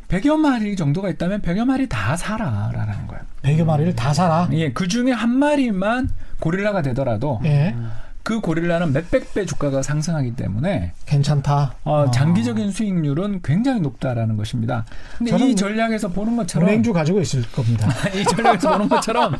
100여 0.08 0.36
마리 0.36 0.76
정도가 0.76 1.08
있다면 1.08 1.40
100여 1.40 1.64
마리 1.64 1.88
다 1.88 2.16
살아라라는 2.16 3.06
거예요. 3.06 3.22
백여 3.40 3.64
마리를 3.64 3.94
다 3.96 4.12
살아. 4.12 4.46
예, 4.52 4.70
그 4.70 4.86
중에 4.86 5.10
한 5.10 5.30
마리만 5.30 6.10
고릴라가 6.38 6.82
되더라도 6.82 7.40
예. 7.44 7.74
그 8.22 8.40
고릴라는 8.40 8.92
몇백 8.92 9.34
배 9.34 9.44
주가가 9.44 9.82
상승하기 9.82 10.36
때문에 10.36 10.92
괜찮다. 11.06 11.74
어, 11.84 12.02
어. 12.02 12.10
장기적인 12.10 12.70
수익률은 12.70 13.40
굉장히 13.42 13.80
높다라는 13.80 14.36
것입니다. 14.36 14.84
근데 15.18 15.36
이 15.48 15.56
전략에서 15.56 16.08
보는 16.08 16.36
것처럼 16.36 16.68
은행주 16.68 16.92
가지고 16.92 17.20
있을 17.20 17.42
겁니다. 17.50 17.88
이 18.14 18.24
전략에서 18.24 18.72
보는 18.72 18.88
것처럼 18.88 19.34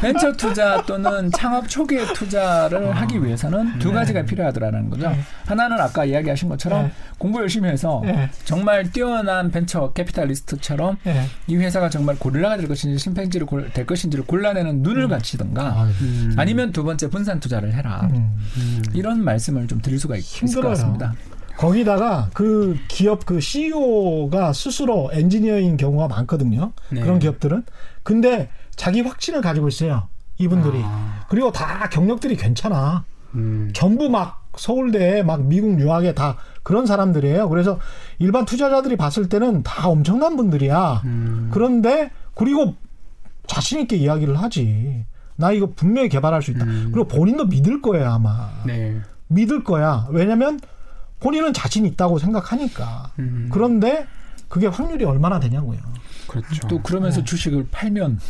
벤처 0.00 0.32
투자 0.32 0.82
또는 0.84 1.30
창업 1.32 1.68
초기의 1.68 2.06
투자를 2.14 2.94
하기 2.96 3.24
위해서는 3.24 3.78
두 3.78 3.92
가지가 3.92 4.22
필요하더라는 4.24 4.90
거죠. 4.90 5.08
아. 5.08 5.12
네. 5.12 5.20
하나는 5.46 5.80
아까 5.80 6.04
이야기하신 6.04 6.48
것처럼 6.48 6.84
네. 6.86 6.92
공부 7.18 7.40
열심히 7.40 7.68
해서 7.68 8.02
예. 8.06 8.30
정말 8.44 8.90
뛰어난 8.92 9.50
벤처 9.50 9.92
캐피탈리스트처럼 9.92 10.96
예. 11.06 11.26
이 11.48 11.56
회사가 11.56 11.90
정말 11.90 12.16
고릴라가 12.16 12.56
될 12.56 12.68
것인지 12.68 12.98
심팬지를 12.98 13.46
골- 13.46 13.70
될 13.72 13.84
것인지를 13.86 14.26
골라내는 14.26 14.82
눈을 14.82 15.08
갖추든가 15.08 15.82
아유, 15.82 15.90
음. 16.02 16.34
아니면 16.36 16.72
두 16.72 16.84
번째 16.84 17.08
분산 17.10 17.40
투자를 17.40 17.72
해라. 17.74 18.08
음. 18.14 18.36
음. 18.56 18.82
이런 18.94 19.22
말씀을 19.24 19.66
좀 19.68 19.80
드릴 19.80 19.98
수가 19.98 20.16
있, 20.16 20.20
있을 20.20 20.40
것 20.40 20.46
힘들어요. 20.46 20.68
같습니다. 20.70 21.14
거기다가 21.56 22.30
그 22.32 22.78
기업 22.88 23.26
그 23.26 23.40
CEO가 23.40 24.52
스스로 24.52 25.10
엔지니어인 25.12 25.76
경우가 25.76 26.08
많거든요. 26.08 26.72
네. 26.90 27.02
그런 27.02 27.18
기업들은. 27.18 27.64
근데 28.02 28.48
자기 28.76 29.02
확신을 29.02 29.42
가지고 29.42 29.68
있어요. 29.68 30.08
이분들이. 30.38 30.80
아. 30.82 31.26
그리고 31.28 31.52
다 31.52 31.88
경력들이 31.90 32.36
괜찮아. 32.36 33.04
음. 33.34 33.70
전부 33.74 34.08
막 34.08 34.48
서울대에 34.56 35.22
막 35.22 35.44
미국 35.44 35.78
유학에 35.78 36.14
다 36.14 36.36
그런 36.62 36.86
사람들이에요. 36.86 37.48
그래서 37.50 37.78
일반 38.18 38.44
투자자들이 38.46 38.96
봤을 38.96 39.28
때는 39.28 39.62
다 39.62 39.88
엄청난 39.88 40.36
분들이야. 40.36 41.02
음. 41.04 41.50
그런데 41.52 42.10
그리고 42.34 42.74
자신 43.46 43.80
있게 43.80 43.96
이야기를 43.96 44.40
하지. 44.40 45.04
나 45.40 45.52
이거 45.52 45.72
분명히 45.74 46.08
개발할 46.08 46.42
수 46.42 46.50
있다. 46.52 46.64
음. 46.64 46.90
그리고 46.92 47.08
본인도 47.08 47.46
믿을 47.46 47.80
거예요, 47.80 48.10
아마. 48.10 48.50
네. 48.66 49.00
믿을 49.28 49.64
거야. 49.64 50.06
왜냐면 50.10 50.60
본인은 51.18 51.52
자신 51.54 51.86
있다고 51.86 52.18
생각하니까. 52.18 53.12
음. 53.18 53.48
그런데 53.50 54.06
그게 54.48 54.66
확률이 54.66 55.04
얼마나 55.04 55.40
되냐고요. 55.40 55.78
그렇죠. 56.28 56.68
또 56.68 56.82
그러면서 56.82 57.20
네. 57.20 57.24
주식을 57.24 57.68
팔면 57.70 58.20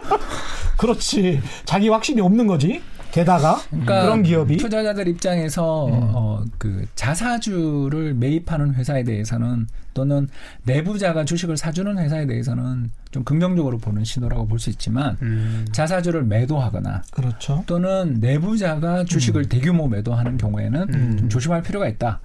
그렇지. 0.78 1.42
자기 1.64 1.88
확신이 1.88 2.20
없는 2.20 2.46
거지. 2.46 2.82
게다가 3.12 3.60
그러니까 3.70 4.02
그런 4.02 4.22
기업이 4.22 4.56
투자자들 4.56 5.08
입장에서 5.08 5.86
음. 5.86 5.92
어, 6.14 6.44
그 6.58 6.86
자사주를 6.94 8.14
매입하는 8.14 8.74
회사에 8.74 9.04
대해서는 9.04 9.66
또는 9.94 10.28
내부자가 10.64 11.24
주식을 11.24 11.56
사주는 11.56 11.98
회사에 11.98 12.26
대해서는 12.26 12.90
좀 13.10 13.24
긍정적으로 13.24 13.78
보는 13.78 14.04
신호라고 14.04 14.46
볼 14.46 14.60
수 14.60 14.70
있지만 14.70 15.16
음. 15.22 15.66
자사주를 15.72 16.22
매도하거나 16.24 17.02
그렇죠. 17.10 17.64
또는 17.66 18.18
내부자가 18.20 19.04
주식을 19.04 19.48
대규모 19.48 19.88
매도하는 19.88 20.36
경우에는 20.36 20.94
음. 20.94 21.16
좀 21.18 21.28
조심할 21.28 21.62
필요가 21.62 21.88
있다. 21.88 22.20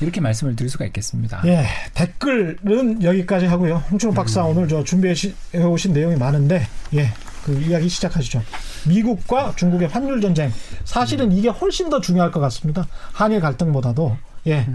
이렇게 0.00 0.20
말씀을 0.20 0.56
드릴 0.56 0.68
수가 0.70 0.86
있겠습니다. 0.86 1.42
예, 1.46 1.66
댓글은 1.94 3.02
여기까지 3.02 3.46
하고요. 3.46 3.76
홍준호 3.90 4.12
박사 4.14 4.42
오늘 4.42 4.66
저 4.66 4.82
준비해 4.82 5.14
오신 5.56 5.92
내용이 5.92 6.16
많은데, 6.16 6.62
예, 6.94 7.10
그 7.44 7.52
이야기 7.60 7.88
시작하시죠. 7.88 8.42
미국과 8.88 9.54
중국의 9.56 9.88
환율 9.88 10.20
전쟁. 10.20 10.50
사실은 10.84 11.30
이게 11.30 11.48
훨씬 11.48 11.90
더 11.90 12.00
중요할 12.00 12.30
것 12.30 12.40
같습니다. 12.40 12.86
한일 13.12 13.40
갈등보다도. 13.40 14.16
예, 14.46 14.66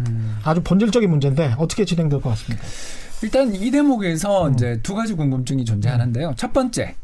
아주 0.44 0.62
본질적인 0.64 1.10
문제인데 1.10 1.56
어떻게 1.58 1.86
진행될 1.86 2.22
것 2.22 2.30
같습니까? 2.30 2.66
일단 3.22 3.54
이 3.54 3.70
대목에서 3.70 4.48
음. 4.48 4.54
이제 4.54 4.80
두 4.82 4.96
가지 4.96 5.14
궁금증이 5.14 5.66
존재하는데요. 5.66 6.34
첫 6.38 6.54
번째, 6.54 6.96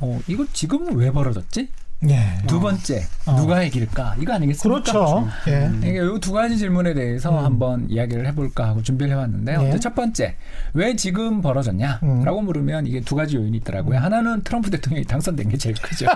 어, 0.00 0.20
이거 0.26 0.46
지금은 0.52 0.96
왜 0.96 1.10
벌어졌지? 1.10 1.68
예, 2.08 2.38
두 2.46 2.60
번째, 2.60 3.06
어. 3.26 3.36
누가 3.36 3.62
이길까? 3.62 4.16
이거 4.18 4.32
아니겠습니까? 4.32 4.80
그렇죠. 4.80 5.28
예, 5.48 5.66
음. 5.66 5.82
이게 5.84 5.98
이두 5.98 6.32
가지 6.32 6.56
질문에 6.56 6.94
대해서 6.94 7.30
음. 7.30 7.44
한번 7.44 7.86
이야기를 7.90 8.26
해볼까 8.28 8.68
하고 8.68 8.82
준비를 8.82 9.12
해왔는데요. 9.12 9.62
네. 9.62 9.68
이제 9.68 9.80
첫 9.80 9.94
번째, 9.94 10.36
왜 10.72 10.96
지금 10.96 11.42
벌어졌냐? 11.42 12.00
음. 12.02 12.24
라고 12.24 12.40
물으면 12.40 12.86
이게 12.86 13.02
두 13.02 13.14
가지 13.14 13.36
요인이 13.36 13.54
있더라고요. 13.58 13.98
하나는 13.98 14.42
트럼프 14.42 14.70
대통령이 14.70 15.04
당선된 15.04 15.50
게 15.50 15.58
제일 15.58 15.74
크죠. 15.76 16.06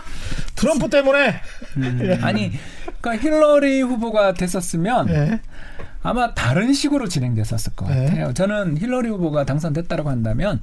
트럼프 0.56 0.88
때문에. 0.88 1.34
예. 2.00 2.14
아니, 2.22 2.52
그러니까 3.02 3.22
힐러리 3.22 3.82
후보가 3.82 4.32
됐었으면 4.32 5.10
예, 5.10 5.40
아마 6.02 6.32
다른 6.32 6.72
식으로 6.72 7.08
진행됐었을 7.08 7.74
것 7.74 7.88
네. 7.88 8.06
같아요. 8.06 8.32
저는 8.32 8.78
힐러리 8.78 9.10
후보가 9.10 9.44
당선됐다고 9.44 10.08
한다면 10.08 10.62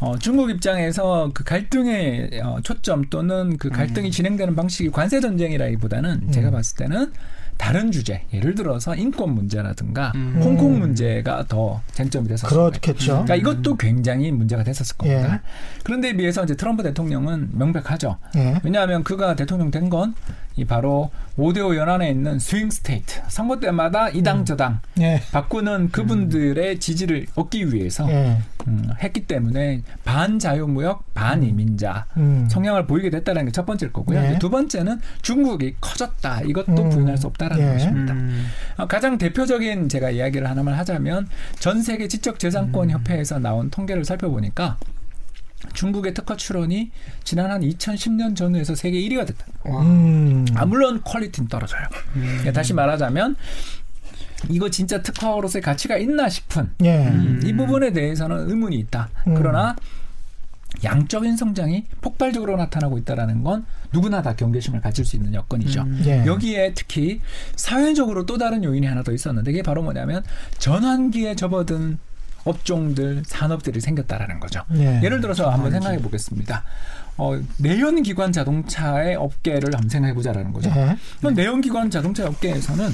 어, 0.00 0.18
중국 0.18 0.50
입장에서 0.50 1.30
그 1.32 1.44
갈등의 1.44 2.40
어, 2.42 2.58
초점 2.62 3.04
또는 3.10 3.56
그 3.58 3.70
갈등이 3.70 4.10
진행되는 4.10 4.54
방식이 4.54 4.90
관세 4.90 5.20
전쟁이라기보다는 5.20 6.30
제가 6.32 6.50
봤을 6.50 6.76
때는 6.76 7.12
다른 7.56 7.92
주제, 7.92 8.22
예를 8.32 8.56
들어서 8.56 8.96
인권 8.96 9.32
문제라든가 9.32 10.10
음. 10.16 10.40
홍콩 10.42 10.80
문제가 10.80 11.44
더 11.46 11.80
쟁점이 11.92 12.26
됐었을 12.26 12.48
거예요. 12.48 12.70
그렇겠죠. 12.70 13.24
그러니까 13.24 13.36
이것도 13.36 13.76
굉장히 13.76 14.32
문제가 14.32 14.64
됐었을 14.64 14.96
겁니다. 14.96 15.34
예. 15.34 15.40
그런데 15.84 16.12
비해서 16.16 16.42
이제 16.42 16.56
트럼프 16.56 16.82
대통령은 16.82 17.50
명백하죠. 17.52 18.18
예, 18.34 18.60
왜냐하면 18.64 19.04
그가 19.04 19.36
대통령 19.36 19.70
된 19.70 19.88
건 19.88 20.14
이 20.56 20.64
바로 20.64 21.10
5대호 21.38 21.76
연안에 21.76 22.10
있는 22.10 22.38
swing 22.38 22.70
state 22.70 23.22
선거 23.28 23.58
때마다 23.58 24.08
이당 24.10 24.44
저당 24.44 24.80
예, 25.00 25.20
바꾸는 25.32 25.90
그분들의 25.90 26.78
지지를 26.78 27.26
얻기 27.34 27.72
위해서 27.72 28.08
예, 28.10 28.38
음, 28.68 28.88
했기 29.02 29.26
때문에 29.26 29.82
반자유무역 30.04 31.12
반이민자 31.14 32.06
음, 32.16 32.46
성향을 32.50 32.86
보이게 32.86 33.10
됐다는 33.10 33.46
게 33.46 33.54
첫 33.54 33.66
번째일 33.66 33.92
거고요. 33.92 34.20
네. 34.20 34.30
이제 34.30 34.38
두 34.40 34.50
번째는 34.50 35.00
중국이 35.22 35.76
커졌다. 35.80 36.40
이것도 36.42 36.82
음, 36.82 36.90
부인할 36.90 37.16
수 37.16 37.28
없다라는 37.28 37.64
예. 37.64 37.72
것입니다. 37.74 38.12
음. 38.12 38.46
어, 38.76 38.86
가장 38.86 39.16
대표적인 39.16 39.88
제가 39.88 40.10
이야기를 40.10 40.50
하나만 40.50 40.74
하자면 40.74 41.28
전 41.60 41.82
세계 41.82 42.08
지적 42.08 42.40
재산권 42.40 42.90
음. 42.90 42.94
협회에서 42.94 43.38
나온 43.38 43.70
통계를 43.70 44.04
살펴보니까 44.04 44.76
중국의 45.72 46.14
특허 46.14 46.36
출원이 46.36 46.90
지난 47.24 47.50
한 47.50 47.62
2010년 47.62 48.36
전후에서 48.36 48.74
세계 48.74 49.00
1위가 49.00 49.26
됐다. 49.26 49.46
음, 49.66 50.44
아 50.54 50.66
물론 50.66 51.00
퀄리티는 51.02 51.48
떨어져요. 51.48 51.82
예, 52.44 52.52
다시 52.52 52.74
말하자면 52.74 53.36
이거 54.50 54.68
진짜 54.68 55.00
특허로서의 55.02 55.62
가치가 55.62 55.96
있나 55.96 56.28
싶은 56.28 56.70
예, 56.82 57.08
음, 57.08 57.40
이 57.44 57.52
부분에 57.54 57.92
대해서는 57.92 58.50
의문이 58.50 58.76
있다. 58.76 59.08
음. 59.26 59.34
그러나 59.34 59.74
양적인 60.82 61.36
성장이 61.36 61.84
폭발적으로 62.00 62.56
나타나고 62.56 62.98
있다라는 62.98 63.42
건 63.44 63.64
누구나 63.92 64.22
다 64.22 64.34
경계심을 64.34 64.80
가질 64.80 65.04
수 65.04 65.16
있는 65.16 65.32
여건이죠. 65.34 65.82
음. 65.82 66.02
예. 66.04 66.26
여기에 66.26 66.74
특히 66.74 67.20
사회적으로 67.54 68.26
또 68.26 68.38
다른 68.38 68.64
요인이 68.64 68.86
하나 68.86 69.02
더 69.02 69.12
있었는데 69.12 69.52
이게 69.52 69.62
바로 69.62 69.82
뭐냐면 69.82 70.22
전환기에 70.58 71.36
접어든 71.36 71.98
업종들, 72.44 73.22
산업들이 73.26 73.80
생겼다라는 73.80 74.40
거죠. 74.40 74.62
예. 74.74 75.00
예를 75.02 75.20
들어서 75.20 75.50
한번 75.50 75.70
생각해 75.70 75.98
보겠습니다. 75.98 76.64
어, 77.16 77.40
내연기관 77.58 78.32
자동차의 78.32 79.16
업계를 79.16 79.72
한번 79.72 79.88
생각해 79.88 80.14
보자라는 80.14 80.52
거죠. 80.52 80.70
예. 80.76 80.96
그럼 81.20 81.34
내연기관 81.34 81.90
자동차 81.90 82.26
업계에서는 82.26 82.90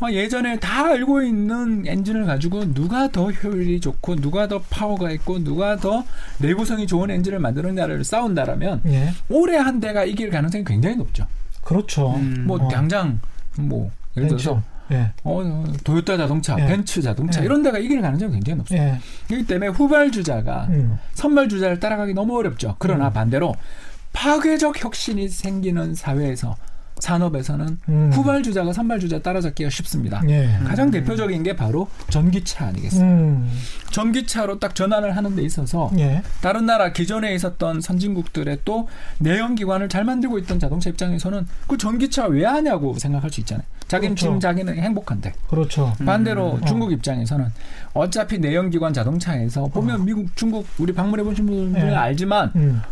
어, 0.00 0.10
예전에 0.12 0.58
다 0.60 0.86
알고 0.86 1.22
있는 1.22 1.84
엔진을 1.86 2.26
가지고 2.26 2.72
누가 2.72 3.10
더 3.10 3.30
효율이 3.30 3.80
좋고 3.80 4.16
누가 4.16 4.46
더 4.46 4.60
파워가 4.70 5.10
있고 5.12 5.42
누가 5.42 5.76
더 5.76 6.04
내구성이 6.38 6.86
좋은 6.86 7.10
엔진을 7.10 7.38
만드느냐를 7.40 8.04
싸운다라면 8.04 8.82
예. 8.86 9.12
올해 9.28 9.56
한 9.56 9.80
대가 9.80 10.04
이길 10.04 10.30
가능성이 10.30 10.64
굉장히 10.64 10.96
높죠. 10.96 11.26
그렇죠. 11.62 12.14
음. 12.14 12.44
뭐 12.46 12.62
어. 12.62 12.68
당장 12.68 13.20
뭐 13.56 13.90
예를 14.16 14.28
들어서 14.28 14.62
예. 14.90 15.12
어, 15.24 15.64
도요타 15.84 16.16
자동차, 16.16 16.56
예. 16.58 16.66
벤츠 16.66 17.02
자동차 17.02 17.40
예. 17.40 17.44
이런 17.44 17.62
데가 17.62 17.78
이길 17.78 18.00
가능성이 18.00 18.32
굉장히 18.32 18.58
높습니다. 18.58 18.94
예. 18.94 19.00
그렇기 19.26 19.46
때문에 19.46 19.68
후발주자가 19.68 20.66
음. 20.70 20.98
선발주자를 21.14 21.80
따라가기 21.80 22.14
너무 22.14 22.36
어렵죠. 22.38 22.76
그러나 22.78 23.08
음. 23.08 23.12
반대로 23.12 23.54
파괴적 24.12 24.82
혁신이 24.82 25.28
생기는 25.28 25.94
사회에서 25.94 26.56
산업에서는 27.00 27.78
음. 27.88 28.10
후발주자가 28.12 28.72
선발주자 28.72 29.20
따라잡기가 29.20 29.70
쉽습니다. 29.70 30.22
예. 30.28 30.58
가장 30.64 30.90
대표적인 30.90 31.42
게 31.42 31.54
바로 31.54 31.88
전기차 32.10 32.66
아니겠습니까? 32.66 33.08
음. 33.08 33.48
전기차로 33.90 34.58
딱 34.58 34.74
전환을 34.74 35.16
하는 35.16 35.36
데 35.36 35.42
있어서 35.42 35.90
예. 35.98 36.22
다른 36.40 36.66
나라 36.66 36.92
기존에 36.92 37.34
있었던 37.34 37.80
선진국들의 37.80 38.58
또 38.64 38.88
내연기관을 39.18 39.88
잘 39.88 40.04
만들고 40.04 40.38
있던 40.40 40.58
자동차 40.58 40.90
입장에서는 40.90 41.46
그 41.66 41.76
전기차 41.78 42.26
왜 42.26 42.44
하냐고 42.44 42.98
생각할 42.98 43.30
수 43.30 43.40
있잖아요. 43.40 43.66
자기는 43.88 44.14
그렇죠. 44.14 44.26
지금 44.26 44.40
자기는 44.40 44.76
행복한데 44.76 45.32
그렇죠. 45.48 45.94
반대로 46.04 46.54
음. 46.56 46.64
중국 46.66 46.92
입장에서는 46.92 47.46
어차피 47.94 48.38
내연기관 48.38 48.92
자동차에서 48.92 49.66
보면 49.66 50.04
미국, 50.04 50.36
중국 50.36 50.66
우리 50.78 50.92
방문해 50.92 51.24
보신 51.24 51.46
분들은 51.46 51.88
어. 51.88 51.92
예. 51.92 51.96
알지만 51.96 52.52
음. 52.54 52.82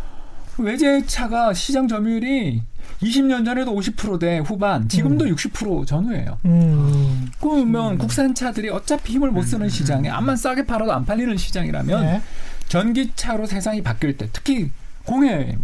외제차가 0.57 1.53
시장 1.53 1.87
점유율이 1.87 2.63
20년 3.01 3.45
전에도 3.45 3.75
50%대 3.75 4.39
후반, 4.39 4.89
지금도 4.89 5.25
60% 5.25 5.85
전후예요. 5.85 6.39
음. 6.45 7.29
그러면 7.39 7.97
국산차들이 7.99 8.69
어차피 8.69 9.13
힘을 9.13 9.29
못 9.29 9.43
쓰는 9.43 9.69
시장에 9.69 10.09
암만 10.09 10.35
싸게 10.35 10.65
팔아도 10.65 10.91
안 10.91 11.05
팔리는 11.05 11.37
시장이라면 11.37 12.03
예. 12.05 12.21
전기차로 12.69 13.45
세상이 13.45 13.83
바뀔 13.83 14.17
때 14.17 14.27
특히 14.33 14.71
공해 15.05 15.57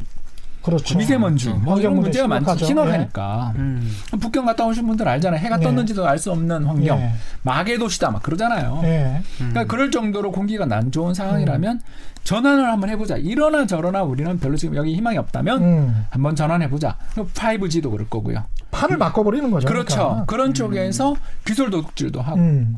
그렇죠. 0.63 0.97
미세먼지 0.97 1.49
뭐 1.49 1.73
환경 1.73 1.79
이런 1.79 1.93
문제 1.95 2.07
문제가 2.23 2.27
많지 2.27 2.45
심각하죠. 2.45 2.65
심각하니까 2.65 3.53
음. 3.57 3.91
북경 4.19 4.45
갔다 4.45 4.65
오신 4.65 4.87
분들 4.87 5.07
알잖아요. 5.07 5.39
해가 5.39 5.57
네. 5.57 5.63
떴는지도 5.63 6.07
알 6.07 6.17
수 6.17 6.31
없는 6.31 6.63
환경, 6.63 6.99
예. 6.99 7.11
마개 7.41 7.77
도시다 7.77 8.09
막 8.11 8.23
그러잖아요. 8.23 8.79
예. 8.85 9.21
그러니까 9.37 9.65
그럴 9.65 9.91
정도로 9.91 10.31
공기가 10.31 10.65
안 10.69 10.91
좋은 10.91 11.13
상황이라면 11.13 11.81
전환을 12.23 12.65
한번 12.71 12.89
해보자. 12.89 13.17
이러나 13.17 13.65
저러나 13.67 14.03
우리는 14.03 14.39
별로 14.39 14.55
지금 14.55 14.75
여기 14.77 14.95
희망이 14.95 15.17
없다면 15.17 15.61
음. 15.61 16.05
한번 16.09 16.35
전환해보자. 16.37 16.97
5G도 17.15 17.91
그럴 17.91 18.07
거고요. 18.09 18.45
판을 18.71 18.97
바꿔버리는 18.97 19.51
거죠. 19.51 19.67
그렇죠. 19.67 19.95
그러니까. 19.97 20.25
그런 20.25 20.53
쪽에서 20.53 21.15
기술 21.43 21.69
도둑질도 21.69 22.21
하고 22.21 22.37
음. 22.39 22.77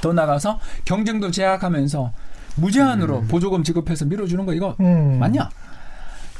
더 0.00 0.12
나가서 0.12 0.58
경쟁도 0.84 1.30
제약하면서 1.30 2.12
무제한으로 2.56 3.22
보조금 3.28 3.62
지급해서 3.62 4.04
밀어주는 4.06 4.44
거 4.44 4.52
이거 4.52 4.74
음. 4.80 5.18
맞냐? 5.20 5.48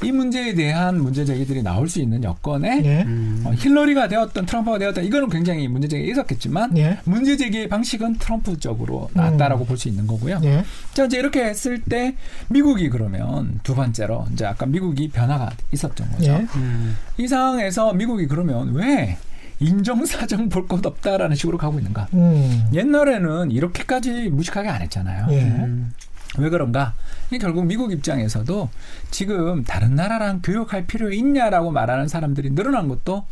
이 0.03 0.11
문제에 0.11 0.53
대한 0.53 1.01
문제 1.01 1.25
제기들이 1.25 1.63
나올 1.63 1.87
수 1.89 1.99
있는 2.01 2.23
여건에 2.23 2.81
예. 2.83 3.01
음. 3.03 3.43
어, 3.45 3.51
힐러리가 3.53 4.07
되었던 4.07 4.45
트럼프가 4.45 4.77
되었던 4.79 5.03
이거는 5.05 5.29
굉장히 5.29 5.67
문제 5.67 5.87
제기가 5.87 6.11
있었겠지만 6.11 6.77
예. 6.77 6.97
문제 7.05 7.37
제기의 7.37 7.69
방식은 7.69 8.17
트럼프 8.17 8.57
쪽으로 8.59 9.09
나왔다라고 9.13 9.65
볼수 9.65 9.87
있는 9.87 10.05
거고요. 10.07 10.39
예. 10.43 10.63
자 10.93 11.05
이제 11.05 11.17
이렇게 11.19 11.43
했을 11.45 11.81
때 11.81 12.15
미국이 12.49 12.89
그러면 12.89 13.59
두 13.63 13.75
번째로 13.75 14.25
이제 14.33 14.45
아까 14.45 14.65
미국이 14.65 15.09
변화가 15.09 15.51
있었던 15.71 16.11
거죠. 16.11 16.31
예. 16.31 16.45
음. 16.55 16.95
이 17.17 17.27
상황에서 17.27 17.93
미국이 17.93 18.27
그러면 18.27 18.73
왜 18.73 19.17
인정사정 19.59 20.49
볼 20.49 20.67
것 20.67 20.85
없다라는 20.85 21.35
식으로 21.35 21.57
가고 21.57 21.77
있는가? 21.77 22.07
음. 22.13 22.67
옛날에는 22.73 23.51
이렇게까지 23.51 24.29
무식하게 24.29 24.67
안 24.69 24.81
했잖아요. 24.81 25.27
예. 25.31 25.41
음. 25.41 25.93
왜 26.39 26.49
그런가? 26.49 26.93
결국 27.39 27.65
미국 27.65 27.91
입장에서도 27.91 28.69
지금 29.11 29.63
다른 29.63 29.95
나라랑 29.95 30.41
교역할 30.43 30.85
필요 30.87 31.11
있냐라고 31.11 31.71
말하는 31.71 32.07
사람들이 32.07 32.51
늘어난 32.51 32.87
것도 32.87 33.25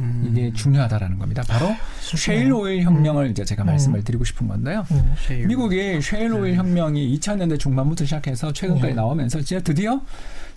음. 0.00 0.28
이게 0.30 0.52
중요하다라는 0.52 1.18
겁니다. 1.18 1.42
바로 1.46 1.74
쉐일 2.00 2.52
오일 2.52 2.82
혁명을 2.82 3.30
이제 3.30 3.44
제가 3.44 3.64
말씀을 3.64 4.02
드리고 4.02 4.24
싶은 4.24 4.48
건데요. 4.48 4.84
음. 4.90 5.14
미국이 5.46 6.00
쉐일 6.00 6.32
오일 6.32 6.54
혁명이 6.54 7.18
2000년대 7.18 7.58
중반부터 7.58 8.04
시작해서 8.04 8.52
최근까지 8.52 8.88
네. 8.88 8.94
나오면서 8.94 9.38
이제 9.38 9.60
드디어 9.60 10.00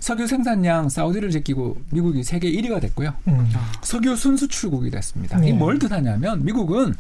석유 0.04 0.28
생산량 0.28 0.90
사우디를 0.90 1.32
제끼고 1.32 1.78
미국이 1.92 2.24
세계 2.24 2.52
1위가 2.52 2.82
됐고요. 2.82 3.14
음. 3.30 3.50
석유 3.84 4.18
순수출국이 4.18 4.90
됐습니다. 4.90 5.38
네. 5.38 5.48
이뭘 5.50 5.80
뜻하냐면 5.80 6.44
미국은 6.44 6.94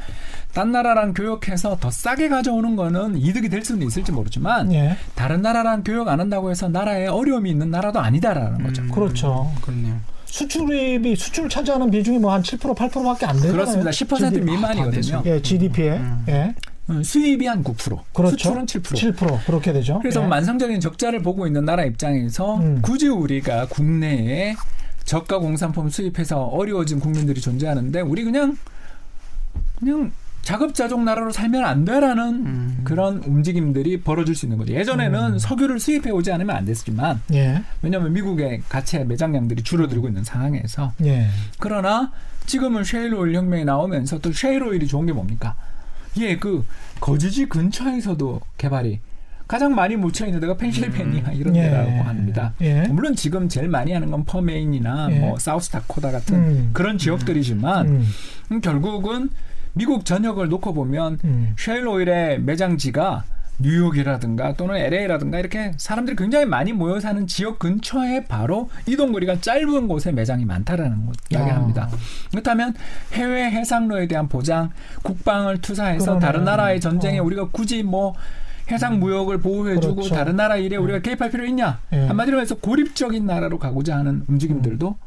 딴 0.53 0.71
나라랑 0.71 1.13
교역해서 1.13 1.77
더 1.81 1.91
싸게 1.91 2.29
가져오는 2.29 2.77
거는 2.77 3.17
이득이 3.17 3.49
될 3.49 3.65
수는 3.65 3.85
있을지 3.85 4.13
모르지만 4.13 4.71
예. 4.71 4.95
다른 5.15 5.41
나라랑 5.41 5.83
교역 5.83 6.07
안 6.07 6.21
한다고 6.21 6.49
해서 6.49 6.69
나라에 6.69 7.07
어려움이 7.07 7.49
있는 7.49 7.71
나라도 7.71 7.99
아니다라는 7.99 8.63
거죠. 8.63 8.81
음. 8.83 8.91
그렇죠. 8.91 9.51
그렇네요. 9.61 9.99
수출입이 10.33 11.15
수출 11.15 11.47
차지하는 11.47 11.91
비중이 11.91 12.17
뭐 12.17 12.33
한 12.33 12.41
7% 12.41 12.75
8%밖에 12.75 13.27
안 13.27 13.35
되잖아요. 13.35 13.53
그렇습니다. 13.53 13.91
10% 13.91 14.17
GDP. 14.17 14.45
미만이거든요. 14.45 15.21
예, 15.27 15.39
GDP에. 15.39 15.91
음. 15.91 16.25
예. 16.27 16.55
음, 16.89 17.03
수입이 17.03 17.45
한 17.45 17.63
9%, 17.63 17.99
그렇죠. 18.11 18.31
수출은 18.31 18.65
7%. 18.65 19.15
7% 19.15 19.45
그렇게 19.45 19.71
되죠. 19.71 19.99
그래서 19.99 20.23
예. 20.23 20.27
만성적인 20.27 20.79
적자를 20.79 21.21
보고 21.21 21.45
있는 21.45 21.63
나라 21.65 21.85
입장에서 21.85 22.55
음. 22.57 22.81
굳이 22.81 23.07
우리가 23.09 23.67
국내에 23.67 24.55
저가 25.05 25.37
공산품 25.37 25.89
수입해서 25.89 26.39
어려워진 26.41 26.99
국민들이 26.99 27.39
존재하는데 27.39 28.01
우리 28.01 28.23
그냥 28.23 28.57
그냥 29.79 30.11
자급자족 30.43 31.03
나라로 31.03 31.31
살면 31.31 31.63
안 31.63 31.85
돼라는 31.85 32.45
음. 32.45 32.81
그런 32.83 33.23
움직임들이 33.23 34.01
벌어질 34.01 34.35
수 34.35 34.45
있는 34.45 34.57
거죠. 34.57 34.73
예전에는 34.73 35.33
음. 35.33 35.39
석유를 35.39 35.79
수입해 35.79 36.11
오지 36.11 36.31
않으면 36.31 36.55
안 36.55 36.65
됐지만 36.65 37.21
예. 37.33 37.63
왜냐하면 37.81 38.13
미국의 38.13 38.61
가채 38.67 39.05
매장량들이 39.05 39.63
줄어들고 39.63 40.09
있는 40.09 40.23
상황에서 40.23 40.91
예. 41.03 41.27
그러나 41.59 42.11
지금은 42.45 42.83
쉐일 42.83 43.15
오일 43.15 43.35
혁명이 43.35 43.63
나오면서 43.63 44.19
또 44.19 44.33
쉐일 44.33 44.63
오일이 44.63 44.85
좋은 44.85 45.05
게 45.05 45.13
뭡니까? 45.13 45.55
예, 46.17 46.35
그 46.37 46.65
거주지 46.99 47.45
근처에서도 47.45 48.41
개발이 48.57 48.99
가장 49.47 49.75
많이 49.75 49.95
묻혀 49.95 50.25
있는 50.25 50.39
데가 50.39 50.57
펜실베니아 50.57 51.31
이런 51.33 51.55
예. 51.55 51.63
데라고 51.63 52.03
합니다. 52.03 52.53
예. 52.61 52.81
물론 52.89 53.15
지금 53.15 53.47
제일 53.47 53.69
많이 53.69 53.93
하는 53.93 54.11
건 54.11 54.25
퍼메인이나 54.25 55.07
예. 55.11 55.19
뭐 55.19 55.39
사우스 55.39 55.69
다코다 55.69 56.11
같은 56.11 56.35
음. 56.35 56.69
그런 56.73 56.97
지역들이지만 56.97 57.87
음. 57.87 58.07
음, 58.51 58.61
결국은 58.61 59.29
미국 59.73 60.05
전역을 60.05 60.49
놓고 60.49 60.73
보면 60.73 61.19
음. 61.23 61.55
쉐일 61.57 61.87
오일의 61.87 62.41
매장지가 62.41 63.23
뉴욕이라든가 63.59 64.53
또는 64.53 64.75
LA라든가 64.77 65.39
이렇게 65.39 65.73
사람들이 65.77 66.15
굉장히 66.15 66.45
많이 66.45 66.73
모여 66.73 66.99
사는 66.99 67.25
지역 67.27 67.59
근처에 67.59 68.25
바로 68.25 68.69
이동 68.87 69.11
거리가 69.11 69.41
짧은 69.41 69.87
곳에 69.87 70.11
매장이 70.11 70.45
많다라는 70.45 71.05
것 71.05 71.15
이야기합니다. 71.29 71.83
아. 71.83 71.97
그렇다면 72.31 72.73
해외 73.13 73.49
해상로에 73.49 74.07
대한 74.07 74.27
보장, 74.27 74.71
국방을 75.03 75.61
투사해서 75.61 76.05
그러네. 76.05 76.19
다른 76.19 76.43
나라의 76.43 76.81
전쟁에 76.81 77.19
어. 77.19 77.23
우리가 77.23 77.49
굳이 77.51 77.83
뭐 77.83 78.15
해상 78.71 78.99
무역을 78.99 79.39
보호해주고 79.39 79.95
그렇죠. 79.95 80.15
다른 80.15 80.35
나라 80.35 80.55
일에 80.55 80.75
우리가 80.77 80.99
개입할 80.99 81.29
필요 81.29 81.45
있냐? 81.45 81.79
예. 81.91 82.07
한마디로 82.07 82.39
해서 82.39 82.55
고립적인 82.55 83.25
나라로 83.25 83.59
가고자 83.59 83.97
하는 83.97 84.23
움직임들도 84.27 84.97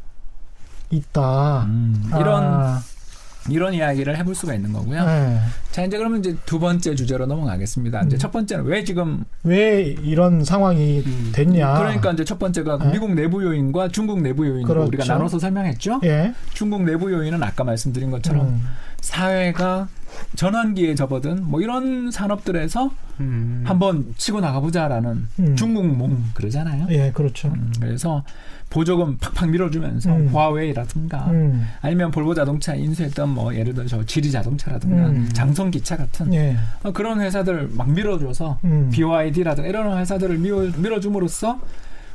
있다. 0.90 1.64
음, 1.64 2.10
이런 2.10 2.44
아. 2.44 2.80
이런 3.48 3.74
이야기를 3.74 4.16
해볼 4.18 4.34
수가 4.34 4.54
있는 4.54 4.72
거고요. 4.72 5.00
예. 5.00 5.38
자 5.70 5.84
이제 5.84 5.98
그러면 5.98 6.20
이제 6.20 6.36
두 6.46 6.58
번째 6.58 6.94
주제로 6.94 7.26
넘어가겠습니다. 7.26 8.02
이제 8.02 8.16
음. 8.16 8.18
첫 8.18 8.32
번째는 8.32 8.64
왜 8.64 8.84
지금 8.84 9.24
왜 9.44 9.82
이런 10.02 10.44
상황이 10.44 11.02
음. 11.04 11.32
됐냐? 11.34 11.74
그러니까 11.74 12.12
이제 12.12 12.24
첫 12.24 12.38
번째가 12.38 12.78
네. 12.78 12.92
미국 12.92 13.12
내부 13.14 13.44
요인과 13.44 13.88
중국 13.88 14.20
내부 14.20 14.46
요인으로 14.46 14.66
그렇죠. 14.66 14.88
우리가 14.88 15.04
나눠서 15.04 15.38
설명했죠. 15.38 16.00
예. 16.04 16.34
중국 16.54 16.82
내부 16.84 17.12
요인은 17.12 17.42
아까 17.42 17.64
말씀드린 17.64 18.10
것처럼 18.10 18.46
음. 18.46 18.62
사회가 19.00 19.88
전환기에 20.34 20.94
접어든 20.94 21.44
뭐 21.44 21.60
이런 21.60 22.10
산업들에서 22.10 22.90
음. 23.20 23.62
한번 23.64 24.14
치고 24.16 24.40
나가보자라는 24.40 25.28
음. 25.38 25.56
중국 25.56 25.86
몸 25.86 26.30
그러잖아요. 26.34 26.86
예, 26.90 27.10
그렇죠. 27.12 27.48
음, 27.48 27.72
그래서 27.80 28.22
보조금 28.68 29.16
팍팍 29.18 29.50
밀어주면서 29.50 30.10
음. 30.14 30.28
화웨이라든가 30.34 31.30
음. 31.30 31.64
아니면 31.80 32.10
볼보 32.10 32.34
자동차 32.34 32.74
인수했던 32.74 33.30
뭐 33.30 33.54
예를 33.54 33.74
들어서 33.74 34.04
지리 34.04 34.30
자동차라든가 34.30 35.08
음. 35.08 35.28
장성 35.32 35.70
기차 35.70 35.96
같은 35.96 36.34
예. 36.34 36.56
어, 36.82 36.92
그런 36.92 37.20
회사들 37.20 37.70
막 37.72 37.90
밀어줘서 37.90 38.58
음. 38.64 38.90
BYD라든가 38.92 39.68
이런 39.68 39.96
회사들을 39.98 40.38
밀어, 40.38 40.70
밀어줌으로써 40.76 41.60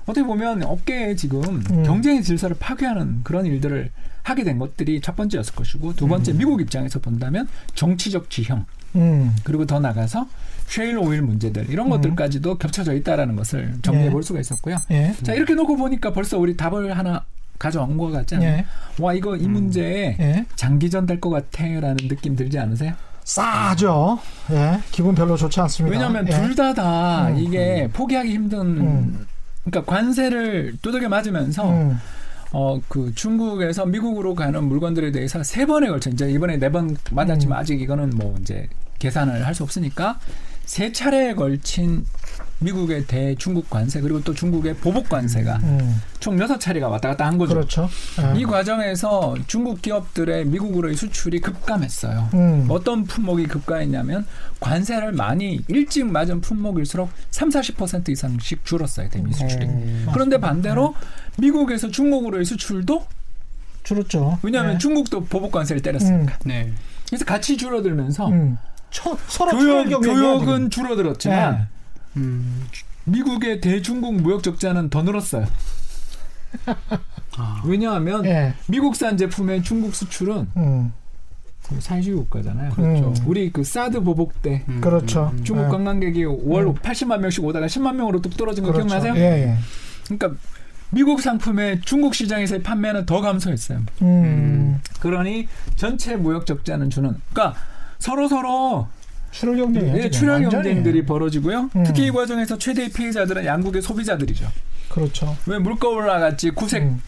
어떻게 0.03 0.25
보면 0.25 0.63
업계에 0.63 1.15
지금 1.15 1.41
음. 1.71 1.83
경쟁의 1.83 2.21
질서를 2.23 2.57
파괴하는 2.59 3.21
그런 3.23 3.45
일들을 3.45 3.89
하게 4.23 4.43
된 4.43 4.59
것들이 4.59 5.01
첫 5.01 5.15
번째였을 5.15 5.55
것이고 5.55 5.95
두 5.95 6.07
번째 6.07 6.33
미국 6.33 6.61
입장에서 6.61 6.99
본다면 6.99 7.47
정치적 7.75 8.29
지형 8.29 8.65
음. 8.95 9.35
그리고 9.43 9.65
더 9.65 9.79
나가서 9.79 10.27
쉐일 10.67 10.97
오일 10.97 11.21
문제들 11.21 11.69
이런 11.69 11.87
음. 11.87 11.91
것들까지도 11.91 12.57
겹쳐져 12.57 12.93
있다라는 12.93 13.35
것을 13.35 13.75
정리해 13.81 14.07
예. 14.07 14.09
볼 14.09 14.23
수가 14.23 14.39
있었고요. 14.39 14.77
예. 14.91 15.13
자 15.23 15.33
이렇게 15.33 15.53
놓고 15.53 15.75
보니까 15.75 16.11
벌써 16.13 16.37
우리 16.37 16.55
답을 16.55 16.97
하나 16.97 17.25
가져온 17.59 17.97
것 17.97 18.09
같지 18.11 18.35
않아요? 18.35 18.57
예. 18.57 18.65
와 18.99 19.13
이거 19.13 19.35
이 19.35 19.47
문제에 19.47 20.17
예. 20.19 20.45
장기전 20.55 21.05
될 21.05 21.19
것 21.19 21.29
같아라는 21.29 21.97
느낌 22.07 22.35
들지 22.35 22.57
않으세요? 22.59 22.93
싸죠. 23.23 24.19
예. 24.51 24.79
기분 24.91 25.13
별로 25.15 25.37
좋지 25.37 25.59
않습니다. 25.61 25.93
왜냐하면 25.93 26.27
예. 26.27 26.31
둘다다 26.31 27.27
음. 27.29 27.37
이게 27.37 27.87
포기하기 27.93 28.31
힘든 28.31 28.59
음. 28.59 29.27
그러니까 29.63 29.91
관세를 29.93 30.77
두들겨 30.81 31.07
맞으면서 31.09 31.69
음. 31.69 31.99
어 32.53 32.79
그 32.89 33.13
중국에서 33.15 33.85
미국으로 33.85 34.35
가는 34.35 34.63
물건들에 34.63 35.11
대해서 35.11 35.41
세 35.43 35.65
번에 35.65 35.87
걸쳐 35.87 36.09
이제 36.09 36.29
이번에 36.29 36.57
네 36.57 36.69
번 36.69 36.97
맞았지만 37.11 37.57
음. 37.57 37.59
아직 37.61 37.81
이거는 37.81 38.09
뭐 38.11 38.35
이제 38.41 38.67
계산을 38.99 39.45
할 39.45 39.55
수 39.55 39.63
없으니까 39.63 40.19
세 40.65 40.91
차례에 40.91 41.33
걸친 41.33 42.05
미국의 42.61 43.05
대중국 43.07 43.69
관세 43.69 43.99
그리고 44.01 44.21
또 44.23 44.33
중국의 44.33 44.75
보복 44.75 45.09
관세가 45.09 45.57
음. 45.63 46.01
총 46.19 46.39
여섯 46.39 46.59
차례가 46.59 46.87
왔다 46.87 47.09
갔다 47.09 47.25
한 47.25 47.37
거죠. 47.37 47.55
그렇죠. 47.55 47.89
예. 48.21 48.39
이 48.39 48.45
과정에서 48.45 49.35
중국 49.47 49.81
기업들의 49.81 50.45
미국으로의 50.45 50.95
수출이 50.95 51.39
급감했어요. 51.41 52.29
음. 52.35 52.67
어떤 52.69 53.05
품목이 53.05 53.47
급가했냐면 53.47 54.25
관세를 54.59 55.11
많이 55.11 55.61
일찍 55.67 56.05
맞은 56.05 56.41
품목일수록 56.41 57.09
3, 57.31 57.49
40% 57.49 58.09
이상씩 58.09 58.63
줄었어요. 58.63 59.09
대미 59.09 59.33
수출이. 59.33 59.65
음. 59.65 60.07
그런데 60.13 60.39
반대로 60.39 60.93
미국에서 61.37 61.89
중국으로의 61.89 62.45
수출도 62.45 63.05
줄었죠. 63.83 64.37
왜냐하면 64.43 64.75
예. 64.75 64.77
중국도 64.77 65.25
보복 65.25 65.51
관세를 65.51 65.81
때렸으니까. 65.81 66.37
네. 66.45 66.71
그래서 67.07 67.25
같이 67.25 67.57
줄어들면서 67.57 68.27
음. 68.27 68.57
처, 68.91 69.17
서로 69.27 69.51
교역, 69.51 69.89
초월격이야, 69.89 70.13
교역은 70.13 70.45
지금. 70.45 70.69
줄어들었지만 70.69 71.53
예. 71.55 71.80
음. 72.17 72.67
미국의 73.05 73.61
대중국 73.61 74.15
무역 74.15 74.43
적자는 74.43 74.89
더 74.89 75.03
늘었어요. 75.03 75.47
아. 77.37 77.61
왜냐하면 77.65 78.25
예. 78.25 78.53
미국산 78.67 79.17
제품의 79.17 79.63
중국 79.63 79.95
수출은 79.95 80.47
음. 80.57 80.93
사회주의 81.79 82.17
국가잖아요. 82.17 82.71
그렇죠. 82.71 83.13
우리 83.25 83.51
그 83.51 83.63
사드 83.63 84.01
보복 84.01 84.41
때 84.41 84.63
음. 84.67 84.81
그렇죠. 84.81 85.31
음. 85.33 85.43
중국 85.43 85.65
예. 85.65 85.69
관광객이 85.69 86.25
월 86.25 86.67
음. 86.67 86.73
80만 86.75 87.19
명씩 87.19 87.43
오다가 87.43 87.67
10만 87.67 87.95
명으로 87.95 88.21
뚝 88.21 88.35
떨어진 88.35 88.63
거 88.63 88.71
그렇죠. 88.71 88.87
기억나세요? 88.87 89.15
예, 89.15 89.47
예. 89.47 89.57
그러니까 90.05 90.39
미국 90.89 91.21
상품의 91.21 91.81
중국 91.81 92.13
시장에서의 92.13 92.63
판매는 92.63 93.05
더 93.05 93.21
감소했어요. 93.21 93.79
음. 94.01 94.81
그러니 94.99 95.47
전체 95.77 96.17
무역 96.17 96.45
적자는 96.45 96.89
주는 96.89 97.15
그러니까 97.31 97.57
서로 97.97 98.27
서로 98.27 98.87
출혈. 99.31 99.57
예, 99.75 100.09
지금. 100.09 100.11
출혈. 100.11 100.49
경쟁들이 100.49 101.05
벌어지고요. 101.05 101.69
음. 101.75 101.83
특히 101.83 102.05
이 102.05 102.11
과정에서 102.11 102.57
최대의 102.57 102.89
피해자들은 102.89 103.45
양국의 103.45 103.81
소비자들이죠. 103.81 104.47
그렇죠. 104.89 105.35
왜 105.47 105.57
물가 105.57 105.87
올라갔지, 105.87 106.51
구색 106.51 106.83
음. 106.83 107.01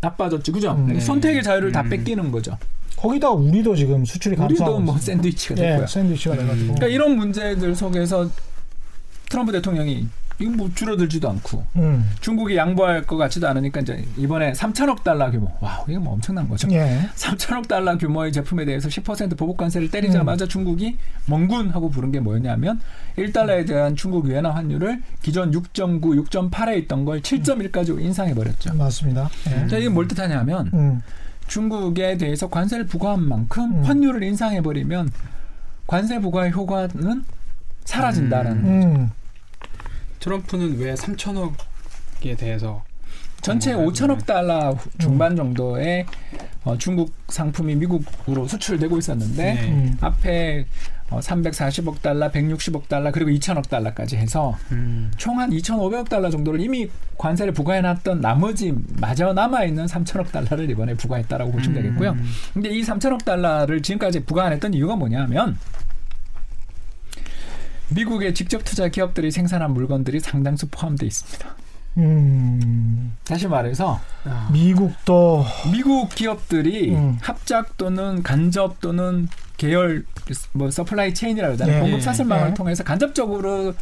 나빠졌지, 0.00 0.52
그죠? 0.52 0.72
음. 0.72 0.98
선택의 1.00 1.42
자유를 1.42 1.72
다 1.72 1.82
음. 1.82 1.90
뺏기는 1.90 2.30
거죠. 2.30 2.56
거기다 2.96 3.30
우리도 3.30 3.74
지금 3.76 4.04
수출이 4.04 4.36
우리도 4.36 4.46
감소하고 4.46 4.80
뭐 4.80 4.94
있어요. 4.96 5.14
샌드위치가 5.14 5.54
예, 5.62 5.68
됐고요. 5.70 5.86
샌드위치가 5.86 6.36
돼가지고. 6.36 6.74
그러니까 6.74 6.86
이런 6.86 7.16
문제들 7.16 7.74
속에서 7.74 8.30
트럼프 9.28 9.52
대통령이 9.52 10.06
이거 10.38 10.50
뭐 10.50 10.70
줄어들지도 10.74 11.28
않고 11.28 11.64
음. 11.76 12.10
중국이 12.20 12.56
양보할 12.56 13.02
것 13.02 13.16
같지도 13.16 13.48
않으니까 13.48 13.80
이제 13.80 14.04
이번에 14.16 14.52
3천억 14.52 15.04
달러 15.04 15.30
규모, 15.30 15.50
와 15.60 15.84
이거 15.88 16.00
뭐 16.00 16.14
엄청난 16.14 16.48
거죠. 16.48 16.68
예. 16.72 17.08
3천억 17.14 17.68
달러 17.68 17.96
규모의 17.96 18.32
제품에 18.32 18.64
대해서 18.64 18.88
10% 18.88 19.36
보복 19.36 19.56
관세를 19.56 19.90
때리자마자 19.90 20.46
중국이 20.46 20.96
멍군 21.26 21.70
하고 21.70 21.88
부른 21.88 22.10
게 22.10 22.20
뭐였냐면 22.20 22.80
1달러에 23.16 23.66
대한 23.66 23.94
중국 23.94 24.26
위안화 24.26 24.50
환율을 24.50 25.02
기존 25.22 25.52
6.9, 25.52 26.00
6.8에 26.28 26.78
있던 26.82 27.04
걸 27.04 27.20
7.1까지 27.20 28.00
인상해 28.00 28.34
버렸죠. 28.34 28.74
맞습니다. 28.74 29.28
예. 29.48 29.68
자, 29.68 29.78
이게 29.78 29.88
뭘 29.88 30.08
뜻하냐면 30.08 30.70
음. 30.74 31.02
중국에 31.46 32.16
대해서 32.16 32.48
관세를 32.48 32.86
부과한 32.86 33.22
만큼 33.22 33.64
음. 33.64 33.84
환율을 33.84 34.22
인상해 34.22 34.62
버리면 34.62 35.10
관세 35.86 36.18
부과의 36.18 36.52
효과는 36.52 37.24
사라진다라는 37.84 38.64
음. 38.64 39.10
트럼프는 40.24 40.78
왜 40.78 40.94
3천억에 40.94 42.38
대해서 42.38 42.82
전체 43.42 43.74
어, 43.74 43.78
5천억 43.80 44.24
달러 44.24 44.74
중반 44.98 45.36
정도의 45.36 46.06
어, 46.64 46.78
중국 46.78 47.12
상품이 47.28 47.74
미국으로 47.74 48.48
수출되고 48.48 48.96
있었는데 48.96 49.54
네. 49.54 49.70
음. 49.70 49.98
앞에 50.00 50.64
어, 51.10 51.20
340억 51.20 52.00
달러, 52.00 52.30
160억 52.30 52.88
달러 52.88 53.12
그리고 53.12 53.30
2천억 53.32 53.68
달러까지 53.68 54.16
해서 54.16 54.56
음. 54.72 55.12
총한 55.18 55.50
2,500억 55.50 56.08
달러 56.08 56.30
정도를 56.30 56.58
이미 56.58 56.88
관세를 57.18 57.52
부과해놨던 57.52 58.22
나머지 58.22 58.74
마저 58.98 59.34
남아 59.34 59.64
있는 59.64 59.84
3천억 59.84 60.32
달러를 60.32 60.70
이번에 60.70 60.94
부과했다라고 60.94 61.52
보시면 61.52 61.82
되겠고요. 61.82 62.12
음. 62.12 62.24
근데 62.54 62.70
이 62.70 62.80
3천억 62.80 63.26
달러를 63.26 63.82
지금까지 63.82 64.20
부과 64.20 64.46
안 64.46 64.54
했던 64.54 64.72
이유가 64.72 64.96
뭐냐면 64.96 65.58
미국의 67.88 68.34
직접 68.34 68.64
투자 68.64 68.88
기업들이 68.88 69.30
생산한 69.30 69.72
물건들이 69.72 70.20
상당수 70.20 70.68
포함되어 70.68 71.06
있습니다. 71.06 71.56
음. 71.96 73.14
다시 73.24 73.46
말해서 73.46 74.00
아, 74.24 74.48
미국도 74.52 75.44
미국 75.72 76.08
기업들이 76.08 76.94
음. 76.94 77.18
합작 77.20 77.76
또는 77.76 78.22
간접 78.22 78.80
또는 78.80 79.28
계열 79.56 80.04
뭐 80.52 80.70
supply 80.70 81.14
chain이라고 81.14 81.52
하잖아요. 81.54 81.76
네. 81.76 81.80
공급 81.82 82.02
사슬망을 82.02 82.48
네. 82.48 82.54
통해서 82.54 82.82
간접적으로 82.82 83.74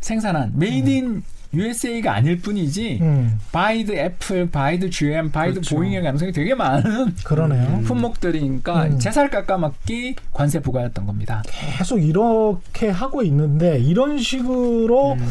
생산한 0.00 0.52
made 0.56 0.88
in 0.88 1.22
USA가 1.52 2.14
아닐 2.14 2.40
뿐이지 2.40 2.98
음. 3.00 3.38
by 3.52 3.68
the 3.68 3.92
애플, 3.92 4.50
by 4.50 4.66
the 4.66 4.90
GM, 4.90 5.30
by 5.30 5.40
the 5.40 5.54
그렇죠. 5.54 5.76
보잉의 5.76 6.02
가능성이 6.02 6.32
되게 6.32 6.54
많은 6.54 7.14
그러네요. 7.24 7.68
음. 7.68 7.82
품목들이니까 7.82 8.84
음. 8.84 8.98
제살 8.98 9.30
깎아먹기 9.30 10.16
관세 10.32 10.60
부과였던 10.60 11.06
겁니다. 11.06 11.42
계속 11.46 11.98
이렇게 11.98 12.88
하고 12.88 13.22
있는데 13.22 13.78
이런 13.78 14.18
식으로 14.18 15.14
음. 15.14 15.26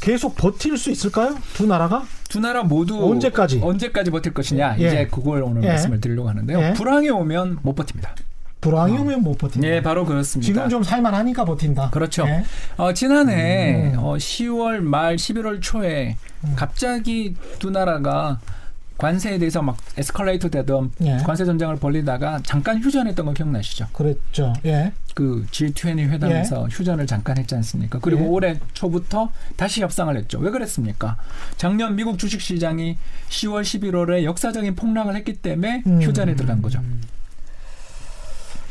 계속 0.00 0.36
버틸 0.36 0.78
수 0.78 0.90
있을까요? 0.90 1.36
두 1.54 1.66
나라가? 1.66 2.04
두 2.28 2.40
나라 2.40 2.62
모두 2.62 3.04
언제까지? 3.10 3.60
언제까지 3.62 4.10
버틸 4.10 4.32
것이냐 4.34 4.76
예. 4.78 4.86
이제 4.86 5.08
그걸 5.10 5.42
오늘 5.42 5.64
예. 5.64 5.68
말씀을 5.68 6.00
드리려고 6.00 6.28
하는데요. 6.28 6.60
예. 6.60 6.72
불황이 6.74 7.08
오면 7.10 7.58
못 7.62 7.74
버팁니다. 7.74 8.14
불황이 8.60 8.96
오면 8.98 9.22
못 9.22 9.38
버틴다. 9.38 9.68
예, 9.68 9.82
바로 9.82 10.04
그렇습니다. 10.04 10.46
지금 10.46 10.68
좀 10.68 10.82
살만하니까 10.82 11.44
버틴다. 11.44 11.90
그렇죠. 11.90 12.26
예. 12.26 12.44
어, 12.76 12.92
지난해 12.92 13.92
음. 13.94 13.98
어, 13.98 14.16
10월 14.16 14.80
말 14.80 15.16
11월 15.16 15.60
초에 15.60 16.16
음. 16.44 16.52
갑자기 16.56 17.36
두 17.58 17.70
나라가 17.70 18.40
관세에 18.98 19.38
대해서 19.38 19.62
막 19.62 19.76
에스컬레이터 19.96 20.48
되던 20.48 20.90
예. 21.02 21.18
관세 21.18 21.44
전쟁을 21.44 21.76
벌리다가 21.76 22.40
잠깐 22.42 22.82
휴전했던 22.82 23.26
거 23.26 23.32
기억나시죠? 23.32 23.86
그랬죠. 23.92 24.52
예. 24.66 24.92
그 25.14 25.46
G20 25.52 25.98
회담에서 26.10 26.66
휴전을 26.66 27.06
잠깐 27.06 27.38
했지 27.38 27.54
않습니까? 27.54 28.00
그리고 28.00 28.24
예. 28.24 28.26
올해 28.26 28.60
초부터 28.72 29.30
다시 29.56 29.82
협상을 29.82 30.14
했죠. 30.16 30.40
왜 30.40 30.50
그랬습니까? 30.50 31.16
작년 31.56 31.94
미국 31.94 32.18
주식 32.18 32.40
시장이 32.40 32.98
10월 33.28 33.62
11월에 33.62 34.24
역사적인 34.24 34.74
폭락을 34.74 35.14
했기 35.14 35.34
때문에 35.34 35.84
음. 35.86 36.02
휴전에 36.02 36.34
들어간 36.34 36.60
거죠. 36.60 36.82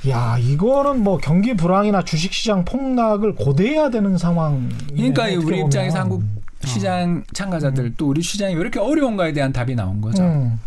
야, 0.09 0.37
이거는 0.39 1.03
뭐 1.03 1.17
경기 1.17 1.55
불황이나 1.55 2.03
주식 2.03 2.33
시장 2.33 2.63
폭락을 2.65 3.35
고대해야 3.35 3.89
되는 3.89 4.17
상황. 4.17 4.69
그러니까 4.89 5.25
우리 5.43 5.59
입장에서 5.59 5.99
한국 5.99 6.21
어. 6.21 6.67
시장 6.67 7.23
참가자들 7.33 7.95
또 7.97 8.07
우리 8.07 8.21
시장이 8.21 8.55
왜 8.55 8.61
이렇게 8.61 8.79
어려운가에 8.79 9.33
대한 9.33 9.51
답이 9.51 9.75
나온 9.75 10.01
거죠. 10.01 10.23
음. 10.23 10.59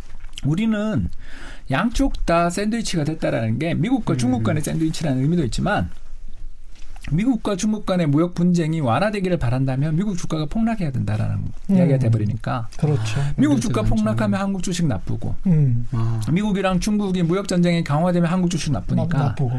우리는 0.45 1.09
양쪽 1.71 2.27
다 2.27 2.51
샌드위치가 2.51 3.05
됐다라는 3.05 3.59
게 3.59 3.75
미국과 3.75 4.17
중국 4.17 4.43
간의 4.43 4.63
샌드위치라는 4.63 5.23
의미도 5.23 5.45
있지만 5.45 5.91
미국과 7.11 7.57
중국 7.57 7.87
간의 7.87 8.07
무역 8.07 8.35
분쟁이 8.35 8.81
완화되기를 8.81 9.39
바란다면 9.39 9.97
미국 9.97 10.17
주가가 10.19 10.45
폭락해야 10.45 10.91
된다라는 10.93 11.39
음. 11.71 11.77
이야기가 11.77 11.99
돼버리니까 11.99 12.69
그렇죠. 12.77 13.21
미국 13.37 13.61
주가. 13.61 13.83
폭락하면 13.83 14.39
한국 14.39 14.63
주식 14.63 14.87
나쁘고 14.87 15.35
음. 15.47 15.87
아. 15.93 16.21
미국이랑 16.31 16.79
중국이 16.81 17.23
무역 17.23 17.49
전쟁이 17.49 17.83
강화되면 17.83 18.31
한국 18.31 18.51
주식 18.51 18.71
나쁘니까 18.73 19.19
나쁘고. 19.19 19.51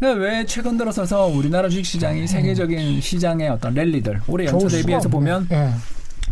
그러니까 0.00 0.24
왜 0.24 0.44
최근 0.44 0.76
들어서서 0.76 1.26
우리나라 1.26 1.68
주식 1.68 1.86
시장이 1.86 2.26
세계적인 2.26 3.00
시장의 3.00 3.48
어떤 3.48 3.74
랠리들 3.74 4.20
올해 4.26 4.46
연초 4.46 4.68
대비해서. 4.68 5.08
보면 5.08 5.46
예. 5.52 5.70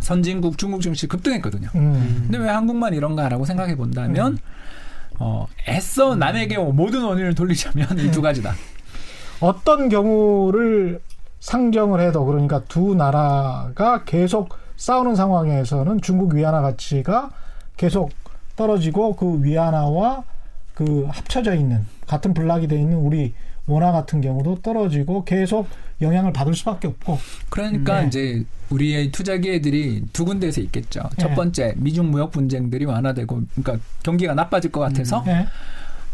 선진국 0.01 0.57
중국 0.57 0.81
증시 0.81 1.07
급등했거든요. 1.07 1.69
음. 1.75 2.19
근데 2.23 2.37
왜 2.37 2.49
한국만 2.49 2.93
이런가라고 2.93 3.45
생각해 3.45 3.75
본다면 3.75 4.37
어, 5.19 5.47
애써 5.67 6.15
남에게 6.15 6.57
모든 6.57 7.03
원인을 7.03 7.33
돌리자면 7.33 7.97
이 7.99 8.11
두 8.11 8.21
가지다. 8.21 8.53
어떤 9.39 9.89
경우를 9.89 11.01
상정을 11.39 12.01
해도 12.01 12.25
그러니까 12.25 12.63
두 12.65 12.95
나라가 12.95 14.03
계속 14.03 14.57
싸우는 14.75 15.15
상황에서는 15.15 16.01
중국 16.01 16.33
위안화 16.33 16.61
가치가 16.61 17.29
계속 17.77 18.11
떨어지고 18.55 19.15
그 19.15 19.43
위안화와 19.43 20.23
그 20.73 21.07
합쳐져 21.09 21.55
있는 21.55 21.85
같은 22.07 22.33
블락이 22.33 22.67
돼 22.67 22.79
있는 22.79 22.97
우리 22.97 23.33
원화 23.67 23.91
같은 23.91 24.21
경우도 24.21 24.61
떨어지고 24.61 25.25
계속 25.25 25.67
영향을 26.01 26.31
받을 26.31 26.53
수밖에 26.53 26.87
없고 26.87 27.19
그러니까 27.49 28.01
네. 28.01 28.07
이제 28.07 28.45
우리의 28.69 29.11
투자 29.11 29.37
기회들이 29.37 30.05
두 30.13 30.25
군데에서 30.25 30.61
있겠죠. 30.61 31.01
첫 31.17 31.29
네. 31.29 31.35
번째 31.35 31.73
미중 31.77 32.09
무역 32.09 32.31
분쟁들이 32.31 32.85
완화되고 32.85 33.41
그러니까 33.55 33.85
경기가 34.03 34.33
나빠질 34.33 34.71
것 34.71 34.79
같아서 34.79 35.23
예. 35.27 35.47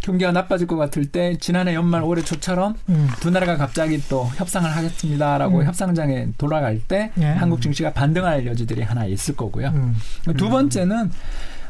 경기가 0.03 0.31
나빠질 0.31 0.67
것 0.67 0.75
같을 0.75 1.05
때 1.05 1.37
지난해 1.39 1.73
연말 1.73 2.03
올해 2.03 2.21
초처럼 2.21 2.75
음. 2.89 3.09
두 3.21 3.31
나라가 3.31 3.57
갑자기 3.57 3.99
또 4.09 4.25
협상을 4.35 4.69
하겠습니다라고 4.69 5.59
음. 5.59 5.65
협상장에 5.65 6.27
돌아갈 6.37 6.79
때 6.79 7.11
예. 7.17 7.25
한국 7.25 7.61
증시가 7.61 7.91
반등할 7.91 8.45
여지들이 8.45 8.81
하나 8.83 9.05
있을 9.05 9.35
거고요. 9.35 9.69
음. 9.69 9.95
두 10.37 10.49
번째는 10.49 11.09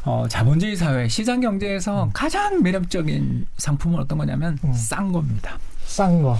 어, 0.04 0.26
자본주의 0.28 0.76
사회 0.76 1.08
시장 1.08 1.40
경제에서 1.40 2.10
가장 2.12 2.62
매력적인 2.62 3.46
상품은 3.56 4.00
어떤 4.00 4.18
거냐면 4.18 4.58
음. 4.64 4.72
싼 4.74 5.12
겁니다. 5.12 5.56
싼 5.84 6.20
거. 6.20 6.36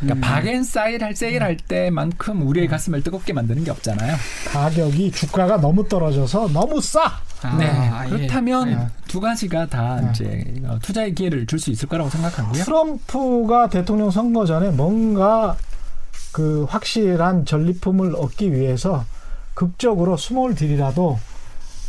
그러니까 0.00 0.26
박앤 0.26 0.62
사일 0.62 1.02
할 1.02 1.16
세일할 1.16 1.56
때만큼 1.56 2.46
우리의 2.46 2.68
가슴을 2.68 3.02
뜨겁게 3.02 3.32
만드는 3.32 3.64
게 3.64 3.70
없잖아요. 3.70 4.16
가격이 4.52 5.10
주가가 5.12 5.56
너무 5.58 5.88
떨어져서 5.88 6.48
너무 6.48 6.80
싸. 6.80 7.20
아, 7.42 7.56
네. 7.58 7.66
예. 8.04 8.08
그렇다면 8.10 8.70
예. 8.70 8.78
두 9.08 9.20
가지가 9.20 9.66
다 9.66 10.00
예. 10.02 10.10
이제 10.10 10.54
어, 10.64 10.78
투자의 10.82 11.14
기회를 11.14 11.46
줄 11.46 11.58
수 11.58 11.70
있을 11.70 11.88
거라고 11.88 12.10
생각하고요. 12.10 12.62
트럼프가 12.64 13.68
대통령 13.68 14.10
선거 14.10 14.44
전에 14.44 14.70
뭔가 14.70 15.56
그 16.32 16.64
확실한 16.68 17.46
전리품을 17.46 18.14
얻기 18.16 18.52
위해서 18.52 19.04
극적으로 19.54 20.18
small 20.18 20.54
deal이라도 20.54 21.18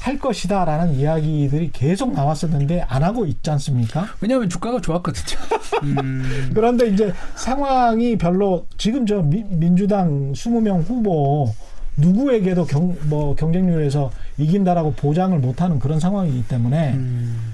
할 0.01 0.17
것이다라는 0.19 0.93
이야기들이 0.95 1.71
계속 1.73 2.13
나왔었는데 2.13 2.81
안 2.87 3.03
하고 3.03 3.25
있지 3.25 3.49
않습니까? 3.51 4.07
왜냐하면 4.21 4.49
주가가 4.49 4.79
좋았거든요. 4.79 5.37
음. 5.83 6.51
그런데 6.53 6.87
이제 6.87 7.11
상황이 7.35 8.17
별로 8.17 8.65
지금 8.77 9.05
저 9.05 9.21
미- 9.21 9.43
민주당 9.49 10.31
20명 10.33 10.87
후보 10.87 11.53
누구에게도 11.97 12.65
경, 12.67 12.95
뭐 13.09 13.35
경쟁률에서 13.35 14.11
이긴다라고 14.37 14.93
보장을 14.93 15.37
못하는 15.39 15.79
그런 15.79 15.99
상황이기 15.99 16.47
때문에 16.47 16.93
음. 16.93 17.53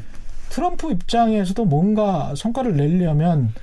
트럼프 0.49 0.91
입장에서도 0.91 1.63
뭔가 1.65 2.33
성과를 2.35 2.75
내려면 2.75 3.53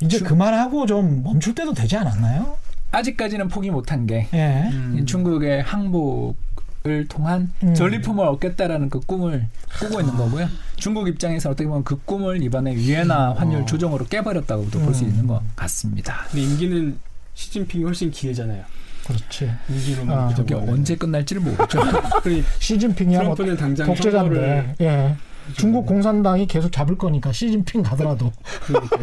이제 0.00 0.18
주- 0.18 0.24
그만하고 0.24 0.86
좀 0.86 1.22
멈출 1.22 1.54
때도 1.54 1.74
되지 1.74 1.96
않았나요? 1.96 2.56
아직까지는 2.92 3.48
포기 3.48 3.70
못한 3.70 4.06
게 4.06 4.28
예. 4.34 4.68
음. 4.72 4.96
이 5.00 5.04
중국의 5.06 5.62
항복 5.62 6.36
중국을 6.82 7.06
통한 7.08 7.52
음. 7.62 7.74
전리품을 7.74 8.26
얻겠다라는 8.26 8.90
그 8.90 9.00
꿈을 9.00 9.46
꾸고 9.80 10.00
있는 10.00 10.16
거고요. 10.16 10.48
중국 10.76 11.08
입장에서 11.08 11.50
어떻게 11.50 11.66
보면 11.68 11.84
그 11.84 11.96
꿈을 12.04 12.42
이번에 12.42 12.74
위엔나 12.74 13.34
환율 13.34 13.62
어. 13.62 13.64
조정으로 13.64 14.06
깨버렸다고도 14.06 14.80
볼수 14.80 15.04
음. 15.04 15.10
있는 15.10 15.26
것 15.26 15.40
같습니다. 15.56 16.26
근데 16.30 16.42
임기는 16.42 16.98
시진핑이 17.34 17.84
훨씬 17.84 18.10
길잖아요. 18.10 18.64
그렇지. 19.06 19.50
임기로만 19.68 20.18
아, 20.18 20.34
저게. 20.34 20.54
언제 20.54 20.94
끝날지를 20.96 21.42
모르죠. 21.42 21.80
시진핑이야 22.60 23.22
뭐 23.22 23.34
트럼프는 23.34 23.56
당장 23.56 23.86
독재자인데. 23.86 24.76
예. 24.80 25.16
중국 25.56 25.86
공산당이 25.86 26.46
계속 26.46 26.70
잡을 26.70 26.96
거니까 26.96 27.32
시진핑 27.32 27.82
가더라도. 27.82 28.30
그러니까 28.64 28.98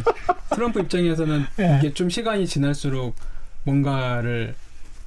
트럼프 0.51 0.79
입장에서는 0.79 1.45
예. 1.59 1.77
이게 1.79 1.93
좀 1.93 2.09
시간이 2.09 2.47
지날수록 2.47 3.15
뭔가를 3.63 4.55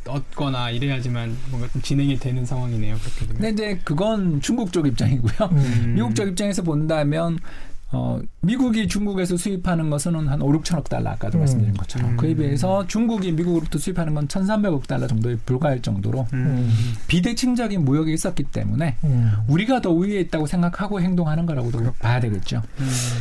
얻거나 0.07 0.71
이래야지만 0.71 1.37
뭔가 1.51 1.69
좀 1.69 1.83
진행이 1.83 2.19
되는 2.19 2.45
상황이네요. 2.45 2.97
그렇게 2.99 3.27
되면. 3.27 3.35
근데 3.35 3.51
이제 3.51 3.81
그건 3.85 4.41
중국 4.41 4.73
쪽 4.73 4.87
입장이고요. 4.87 5.49
음. 5.53 5.93
미국 5.97 6.15
쪽 6.15 6.29
입장에서 6.29 6.63
본다면 6.63 7.39
어, 7.95 8.19
미국이 8.41 8.89
중국에서 8.89 9.37
수입하는 9.37 9.91
것은 9.91 10.27
한 10.27 10.41
5, 10.41 10.51
6천억 10.53 10.89
달러 10.89 11.11
아까도 11.11 11.37
음. 11.37 11.41
말씀드린 11.41 11.75
것처럼 11.75 12.13
음. 12.13 12.17
그에 12.17 12.35
비해서 12.35 12.87
중국이 12.87 13.33
미국으로부터 13.33 13.79
수입하는 13.79 14.15
건 14.15 14.27
1,300억 14.29 14.87
달러 14.87 15.07
정도에 15.07 15.37
불과할 15.45 15.83
정도로 15.83 16.27
음. 16.33 16.73
비대칭적인 17.07 17.85
무역이 17.85 18.13
있었기 18.15 18.45
때문에 18.45 18.97
음. 19.05 19.33
우리가 19.47 19.83
더 19.83 19.91
우위에 19.91 20.21
있다고 20.21 20.47
생각하고 20.47 21.03
행동하는 21.03 21.45
거라고도 21.45 21.93
봐야 21.99 22.19
되겠죠. 22.19 22.63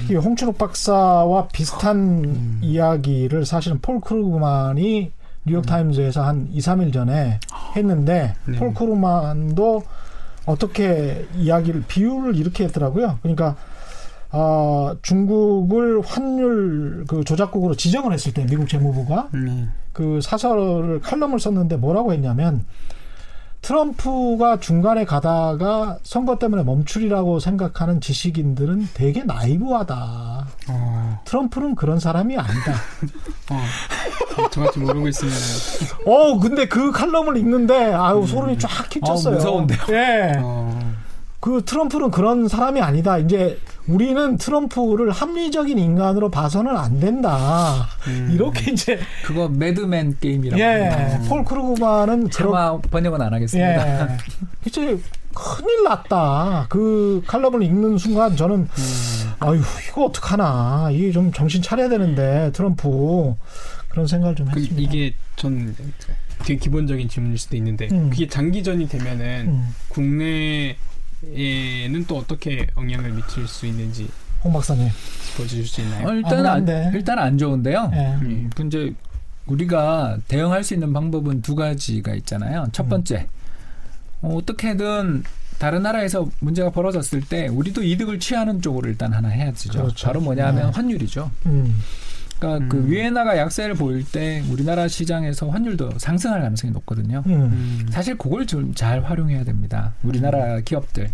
이 0.09 0.15
홍춘욱 0.15 0.57
박사와 0.57 1.49
비슷한 1.49 2.23
음. 2.23 2.59
이야기를 2.61 3.45
사실은 3.45 3.79
폴 3.81 3.99
크루그만이 3.99 5.11
뉴욕 5.45 5.65
타임즈에서 5.65 6.23
한 6.23 6.47
2, 6.51 6.59
3일 6.59 6.93
전에 6.93 7.39
했는데 7.75 8.35
네. 8.45 8.57
폴 8.59 8.73
크루그만도 8.73 9.83
어떻게 10.45 11.27
이야기를 11.35 11.85
비유를 11.87 12.35
이렇게 12.35 12.65
했더라고요. 12.65 13.19
그러니까 13.21 13.55
아, 14.29 14.95
중국을 15.01 16.01
환율 16.01 17.05
그 17.07 17.23
조작국으로 17.23 17.75
지정을 17.75 18.13
했을 18.13 18.33
때 18.33 18.45
미국 18.45 18.69
재무부가 18.69 19.29
음. 19.33 19.73
그 19.93 20.21
사설을 20.21 21.01
칼럼을 21.01 21.39
썼는데 21.39 21.77
뭐라고 21.77 22.13
했냐면 22.13 22.65
트럼프가 23.61 24.59
중간에 24.59 25.05
가다가 25.05 25.99
선거 26.01 26.39
때문에 26.39 26.63
멈추리라고 26.63 27.39
생각하는 27.39 28.01
지식인들은 28.01 28.89
되게 28.93 29.23
나이브하다. 29.23 30.47
어, 30.69 31.21
트럼프는 31.25 31.75
그런 31.75 31.99
사람이 31.99 32.37
아니다. 32.37 32.73
어. 33.51 33.61
저같이 34.49 34.79
모르고 34.79 35.07
있으면 35.07 35.33
어, 36.05 36.39
근데 36.39 36.67
그 36.67 36.91
칼럼을 36.91 37.37
읽는데 37.37 37.93
아유 37.93 38.25
소름이 38.27 38.57
쫙 38.59 38.89
끼쳤어요. 38.89 39.33
아, 39.33 39.37
무서운데요? 39.37 39.79
예. 39.89 40.33
어, 40.39 40.79
그 41.39 41.63
트럼프는 41.65 42.11
그런 42.11 42.47
사람이 42.47 42.81
아니다. 42.81 43.17
이제 43.17 43.59
우리는 43.87 44.37
트럼프를 44.37 45.11
합리적인 45.11 45.77
인간으로 45.77 46.29
봐서는 46.29 46.77
안 46.77 46.99
된다. 46.99 47.87
음. 48.07 48.29
이렇게 48.31 48.71
이제 48.71 48.99
그거 49.23 49.49
매드맨 49.49 50.17
게임이라고. 50.21 50.61
예. 50.61 51.19
폴 51.27 51.43
크루그만은 51.43 52.29
그런 52.29 52.81
번역은 52.81 53.21
안 53.21 53.33
하겠습니다. 53.33 54.03
예. 54.03 54.17
이제 54.65 54.99
큰일 55.33 55.83
났다. 55.85 56.67
그 56.69 57.23
칼럼을 57.25 57.63
읽는 57.63 57.97
순간 57.97 58.35
저는 58.35 58.55
음. 58.55 59.31
아유 59.39 59.61
이거 59.89 60.05
어떡하나. 60.05 60.89
이게 60.91 61.11
좀 61.11 61.31
정신 61.31 61.61
차려야 61.63 61.89
되는데 61.89 62.51
트럼프 62.53 63.33
그런 63.91 64.07
생각을 64.07 64.35
좀 64.35 64.47
그 64.47 64.59
했습니다. 64.59 64.81
이게 64.81 65.13
전 65.35 65.75
되게 66.39 66.55
기본적인 66.57 67.07
질문일 67.09 67.37
수도 67.37 67.55
있는데 67.57 67.87
음. 67.91 68.09
그게 68.09 68.27
장기전이 68.27 68.87
되면은 68.89 69.47
음, 69.47 69.75
국내에는 69.89 70.75
또 72.07 72.17
어떻게 72.17 72.67
영향을 72.77 73.11
미칠 73.11 73.47
수 73.47 73.65
있는지 73.65 74.09
홍 74.43 74.53
박사님. 74.53 74.89
짚어주실 75.31 75.67
수 75.67 75.81
있나요? 75.81 76.07
어, 76.07 76.13
일단 76.13 76.45
안. 76.47 76.67
일단 76.93 77.19
안 77.19 77.37
좋은데요. 77.37 77.91
예. 77.93 77.97
음. 78.21 78.49
그 78.55 78.65
이제 78.65 78.93
우리가 79.45 80.17
대응할 80.27 80.63
수 80.63 80.73
있는 80.73 80.93
방법은 80.93 81.41
두 81.41 81.55
가지가 81.55 82.15
있잖아요. 82.15 82.65
첫 82.71 82.85
음. 82.85 82.89
번째, 82.89 83.27
어, 84.21 84.35
어떻게든 84.35 85.23
다른 85.59 85.83
나라에서 85.83 86.27
문제가 86.39 86.71
벌어졌을 86.71 87.21
때 87.21 87.47
우리도 87.47 87.83
이득을 87.83 88.19
취하는 88.19 88.61
쪽으로 88.61 88.89
일단 88.89 89.13
하나 89.13 89.29
해야죠. 89.29 89.71
그렇죠. 89.71 90.07
바로 90.07 90.21
뭐냐면 90.21 90.67
네. 90.67 90.71
환율이죠. 90.71 91.29
음. 91.45 91.79
그러니까 92.41 92.65
음. 92.65 92.69
그 92.69 92.89
위엔나가 92.89 93.37
약세를 93.37 93.75
보일 93.75 94.03
때 94.03 94.43
우리나라 94.49 94.87
시장에서 94.87 95.47
환율도 95.49 95.99
상승할 95.99 96.41
가능성이 96.41 96.73
높거든요. 96.73 97.21
음. 97.27 97.31
음. 97.31 97.85
사실 97.91 98.17
그걸 98.17 98.47
좀 98.47 98.71
잘 98.73 99.03
활용해야 99.03 99.43
됩니다. 99.43 99.93
우리나라 100.01 100.59
기업들. 100.61 101.09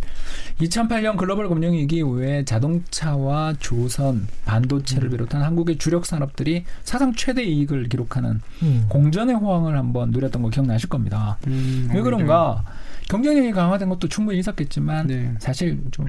2008년 0.61 1.17
글로벌 1.17 1.49
금융위기 1.49 1.97
이후에 1.97 2.45
자동차와 2.45 3.55
조선, 3.59 4.27
반도체를 4.45 5.09
비롯한 5.09 5.41
한국의 5.41 5.77
주력 5.77 6.05
산업들이 6.05 6.63
사상 6.83 7.13
최대 7.13 7.43
이익을 7.43 7.89
기록하는 7.89 8.39
음. 8.61 8.85
공전의 8.87 9.35
호황을 9.35 9.77
한번 9.77 10.11
누렸던 10.11 10.41
거 10.43 10.49
기억나실 10.49 10.87
겁니다. 10.87 11.37
음, 11.47 11.89
왜 11.93 12.01
그런가? 12.01 12.63
경쟁력이 13.09 13.51
강화된 13.51 13.89
것도 13.89 14.07
충분히 14.07 14.39
있었겠지만 14.39 15.07
네. 15.07 15.33
사실 15.39 15.81
좀 15.91 16.07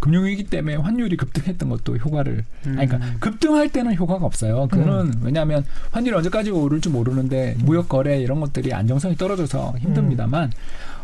금융위기 0.00 0.44
때문에 0.44 0.76
환율이 0.76 1.16
급등했던 1.16 1.68
것도 1.68 1.96
효과를 1.96 2.44
음. 2.66 2.78
아니 2.78 2.88
그러니까 2.88 3.18
급등할 3.18 3.70
때는 3.70 3.96
효과가 3.96 4.24
없어요. 4.26 4.68
그거는 4.70 5.14
왜냐하면 5.22 5.64
환율이 5.90 6.16
언제까지 6.16 6.50
오를지 6.50 6.88
모르는데 6.88 7.56
무역 7.58 7.88
거래 7.88 8.20
이런 8.20 8.40
것들이 8.40 8.72
안정성이 8.72 9.16
떨어져서 9.16 9.76
힘듭니다만 9.78 10.50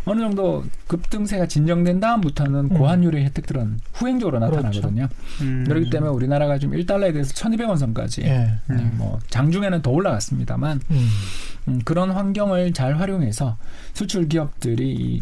어느 0.05 0.21
정도 0.21 0.65
급등세가 0.89 1.47
진정된 1.47 2.01
다음부터는 2.01 2.61
음. 2.61 2.69
고환율의 2.69 3.25
혜택들은 3.25 3.79
후행적으로 3.93 4.41
나타나거든요. 4.41 5.09
음. 5.43 5.65
그렇기 5.67 5.91
때문에 5.91 6.11
우리나라가 6.11 6.59
지금 6.59 6.77
1달러에 6.77 7.13
대해서 7.13 7.33
1,200원 7.35 7.79
선까지 7.79 8.23
예. 8.23 8.59
음, 8.71 8.95
뭐 8.97 9.21
장중에는 9.31 9.83
더 9.83 9.91
올라갔습니다만 9.91 10.81
음. 10.91 11.09
음, 11.69 11.81
그런 11.85 12.11
환경을 12.11 12.73
잘 12.73 12.99
활용해서 12.99 13.57
수출 13.95 14.29
기업들이 14.29 14.93
이 14.93 15.21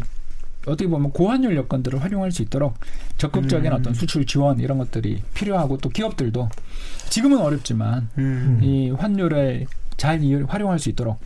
어떻게 0.65 0.87
보면 0.87 1.11
고환율 1.11 1.55
여건들을 1.55 2.01
활용할 2.01 2.31
수 2.31 2.41
있도록 2.41 2.75
적극적인 3.17 3.71
음. 3.71 3.77
어떤 3.77 3.93
수출 3.93 4.25
지원 4.25 4.59
이런 4.59 4.77
것들이 4.77 5.21
필요하고 5.33 5.77
또 5.77 5.89
기업들도 5.89 6.49
지금은 7.09 7.39
어렵지만 7.39 8.09
음. 8.17 8.59
이 8.61 8.91
환율을 8.91 9.65
잘 9.97 10.23
이용, 10.23 10.45
활용할 10.47 10.79
수 10.79 10.89
있도록 10.89 11.19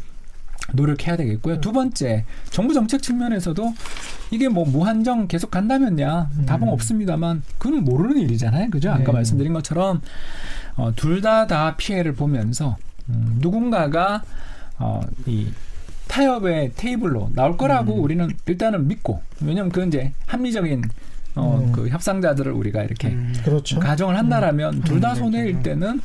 노력해야 0.74 1.16
되겠고요. 1.16 1.62
두 1.62 1.72
번째, 1.72 2.26
정부 2.50 2.74
정책 2.74 3.04
측면에서도 3.04 3.74
이게 4.32 4.50
뭐 4.50 4.66
무한정 4.66 5.28
계속 5.28 5.52
간다면야 5.52 6.30
답은 6.46 6.68
음. 6.68 6.74
없습니다만 6.74 7.44
그건 7.58 7.84
모르는 7.84 8.18
일이잖아요. 8.18 8.70
그죠? 8.72 8.92
아까 8.92 9.04
네. 9.04 9.12
말씀드린 9.12 9.54
것처럼 9.54 10.02
어, 10.76 10.92
둘 10.96 11.22
다다 11.22 11.76
피해를 11.78 12.14
보면서 12.14 12.78
음, 13.10 13.38
누군가가 13.40 14.24
어, 14.80 15.02
이 15.26 15.48
타협의 16.16 16.72
테이블로 16.78 17.32
나올 17.34 17.58
거라고 17.58 17.96
음. 17.96 18.04
우리는 18.04 18.30
일단은 18.46 18.88
믿고 18.88 19.22
왜냐면 19.42 19.70
그 19.70 19.86
이제 19.86 20.14
합리적인 20.28 20.82
어, 21.36 21.62
음. 21.62 21.74
그 21.74 21.90
협상자들을 21.90 22.54
우리가 22.54 22.84
이렇게 22.84 23.10
음. 23.10 23.34
그렇죠. 23.44 23.82
가정을 23.82 24.18
한다라면 24.18 24.82
둘다 24.84 25.12
음. 25.12 25.16
손해일 25.16 25.62
때는 25.62 26.00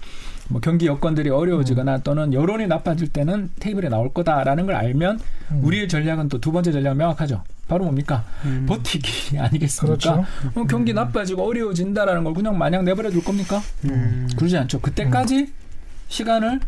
뭐 0.49 0.61
경기 0.61 0.87
여건들이 0.87 1.31
어려워지거나 1.31 1.99
또는 1.99 2.35
여론이 2.35 2.67
나빠질 2.67 3.07
때는 3.07 3.51
테이블에 3.61 3.89
나올 3.89 4.13
거다라는 4.13 4.67
걸 4.67 4.75
알면 4.75 5.21
음. 5.53 5.61
우리의 5.63 5.87
전략은 5.89 6.29
또 6.29 6.39
두 6.41 6.51
번째 6.51 6.73
전략 6.73 6.97
명확하죠. 6.97 7.45
바로 7.69 7.85
뭡니까? 7.85 8.25
음. 8.45 8.67
버티기 8.69 9.39
아니겠습니까? 9.39 9.97
그렇죠. 9.97 10.25
어, 10.57 10.65
경기 10.65 10.93
나빠지고 10.93 11.47
어려워진다라는 11.47 12.25
걸 12.25 12.35
그냥 12.35 12.59
마냥 12.59 12.85
내버려 12.85 13.11
둘 13.11 13.23
겁니까? 13.23 13.63
음. 13.85 14.29
그러지 14.37 14.59
않죠. 14.59 14.81
그때까지 14.81 15.53
시간을 16.09 16.59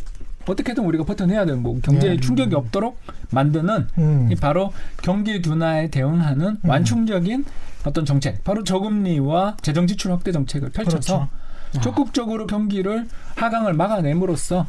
어떻게든 0.47 0.83
우리가 0.83 1.03
버텨내야 1.03 1.45
되는 1.45 1.63
거고 1.63 1.79
경제에 1.81 2.11
네. 2.11 2.19
충격이 2.19 2.55
없도록 2.55 2.99
만드는 3.31 3.87
음. 3.97 4.29
이 4.31 4.35
바로 4.35 4.73
경기 5.01 5.41
둔화에 5.41 5.89
대응하는 5.89 6.47
음. 6.47 6.69
완충적인 6.69 7.45
어떤 7.85 8.05
정책, 8.05 8.43
바로 8.43 8.63
저금리와 8.63 9.57
재정 9.61 9.87
지출 9.87 10.11
확대 10.11 10.31
정책을 10.31 10.69
펼쳐서 10.69 11.29
그렇죠. 11.71 11.81
적극적으로 11.81 12.47
경기를 12.47 13.07
하강을 13.35 13.73
막아냄으로써 13.73 14.67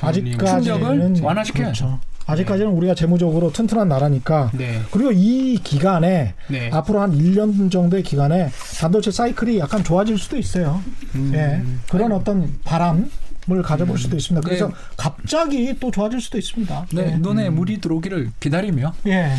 아직까지는 0.00 0.62
충격을 0.62 1.22
완화시켜야죠. 1.22 1.84
그렇죠. 1.84 2.00
아직까지는 2.26 2.72
우리가 2.72 2.94
재무적으로 2.94 3.52
튼튼한 3.52 3.88
나라니까 3.88 4.50
네. 4.52 4.82
그리고 4.90 5.12
이 5.12 5.58
기간에 5.62 6.34
네. 6.48 6.70
앞으로 6.72 7.00
한 7.00 7.12
1년 7.12 7.70
정도의 7.70 8.02
기간에 8.02 8.50
반도체 8.80 9.12
사이클이 9.12 9.58
약간 9.58 9.84
좋아질 9.84 10.18
수도 10.18 10.36
있어요. 10.36 10.82
음. 11.14 11.32
예. 11.34 11.62
그런 11.88 12.10
어떤 12.12 12.58
바람 12.64 13.08
을 13.48 13.62
가져볼 13.62 13.96
수도 13.96 14.16
있습니다. 14.16 14.44
그래서 14.44 14.66
네. 14.66 14.74
갑자기 14.96 15.78
또 15.78 15.92
좋아질 15.92 16.20
수도 16.20 16.36
있습니다. 16.36 16.86
네, 16.92 17.12
예. 17.12 17.16
논에 17.18 17.48
물이 17.48 17.80
들어오기를 17.80 18.32
기다리며 18.40 18.92
예. 19.06 19.32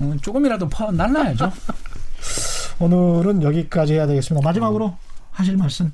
음, 0.00 0.18
조금이라도 0.20 0.70
퍼 0.70 0.90
날라야죠. 0.90 1.52
오늘은 2.80 3.42
여기까지 3.42 3.92
해야 3.92 4.06
되겠습니다. 4.06 4.42
마지막으로 4.46 4.96
하실 5.30 5.58
말씀 5.58 5.92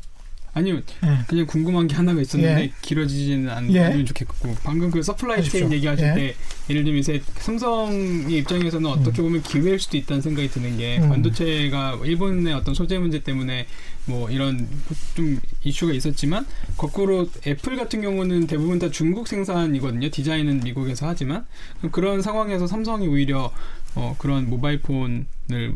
아니요 0.53 0.76
예. 0.76 1.18
그냥 1.28 1.46
궁금한 1.46 1.86
게 1.86 1.94
하나가 1.94 2.20
있었는데 2.20 2.62
예. 2.62 2.72
길어지지는 2.82 3.48
않, 3.48 3.72
예. 3.72 3.84
않으면 3.84 4.07
좋겠고 4.07 4.57
방금 4.64 4.90
그 4.90 5.03
supply. 5.02 5.44
chain 5.44 5.72
얘기하실 5.72 6.07
예. 6.07 6.14
때 6.14 6.34
예를 6.68 6.84
들면 6.84 7.01
이제 7.01 7.22
삼성의 7.36 8.38
입장에서는 8.38 8.88
어떻게 8.90 9.22
보면 9.22 9.42
기회일 9.42 9.78
수도 9.78 9.96
있다는 9.96 10.22
생각이 10.22 10.48
드는 10.48 10.76
게 10.76 10.98
음. 10.98 11.09
반도체가 11.09 12.01
일본의 12.05 12.53
어떤 12.55 12.74
소재 12.74 12.98
문제 12.98 13.20
때문에 13.20 13.66
뭐 14.11 14.28
이런 14.30 14.68
좀 15.14 15.40
이슈가 15.62 15.92
있었지만 15.94 16.44
거꾸로 16.76 17.28
애플 17.46 17.76
같은 17.76 18.02
경우는 18.02 18.46
대부분 18.46 18.78
다 18.78 18.90
중국 18.90 19.28
생산이거든요 19.28 20.11
디자인은 20.11 20.61
미국에서 20.61 21.06
하지만 21.08 21.46
그런 21.92 22.20
상황에서 22.20 22.66
삼성이 22.66 23.06
오히려 23.06 23.52
어, 23.94 24.14
그런 24.18 24.50
모바일 24.50 24.80
폰을 24.80 25.24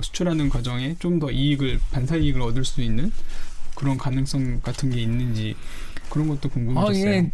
수출하는 0.03 0.49
과정에 0.49 0.97
좀 0.99 1.15
더 1.21 1.31
이익을 1.31 1.79
반사 1.93 2.17
이익을 2.17 2.43
얻을 2.43 2.65
수 2.65 2.83
있는 2.83 3.13
그런 3.77 3.97
가능성 3.97 4.61
같은 4.63 4.91
게 4.91 5.01
있는지 5.01 5.55
그런 6.11 6.29
것도 6.29 6.49
어, 6.49 6.53
궁금해졌어요. 6.53 6.97
이게 6.97 7.31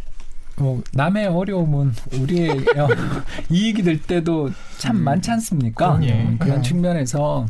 뭐 0.57 0.83
남의 0.93 1.27
어려움은 1.27 1.93
우리의 2.19 2.49
어, 2.51 2.87
이익이 3.49 3.81
될 3.81 4.01
때도 4.01 4.51
참 4.77 4.97
음. 4.97 5.03
많지 5.03 5.31
않습니까? 5.31 5.99
그런 6.39 6.59
예. 6.59 6.61
측면에서 6.61 7.47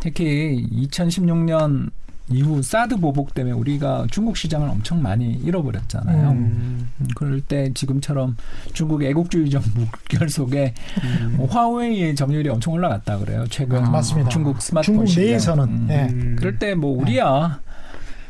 특히 0.00 0.66
2016년 0.72 1.90
이후 2.34 2.62
사드 2.62 2.96
보복 2.96 3.34
때문에 3.34 3.54
우리가 3.54 4.06
중국 4.10 4.36
시장을 4.36 4.68
엄청 4.68 5.00
많이 5.02 5.32
잃어버렸잖아요. 5.32 6.30
음. 6.30 6.88
음, 7.00 7.08
그럴 7.16 7.40
때 7.40 7.70
지금처럼 7.74 8.36
중국의 8.72 9.10
애국주의적 9.10 9.62
물결 9.74 10.28
속에 10.30 10.74
음. 11.04 11.34
뭐 11.36 11.46
화웨이의 11.48 12.14
점유율이 12.14 12.48
엄청 12.48 12.72
올라갔다 12.74 13.18
그래요. 13.18 13.44
최근 13.50 13.84
아, 13.84 13.90
맞습니다. 13.90 14.28
중국 14.30 14.60
스마트폰 14.60 15.06
중국. 15.06 15.20
내에서는 15.20 15.64
음. 15.64 15.86
예. 15.90 16.08
음. 16.10 16.36
그럴 16.38 16.58
때 16.58 16.74
뭐 16.74 16.98
우리야 17.00 17.60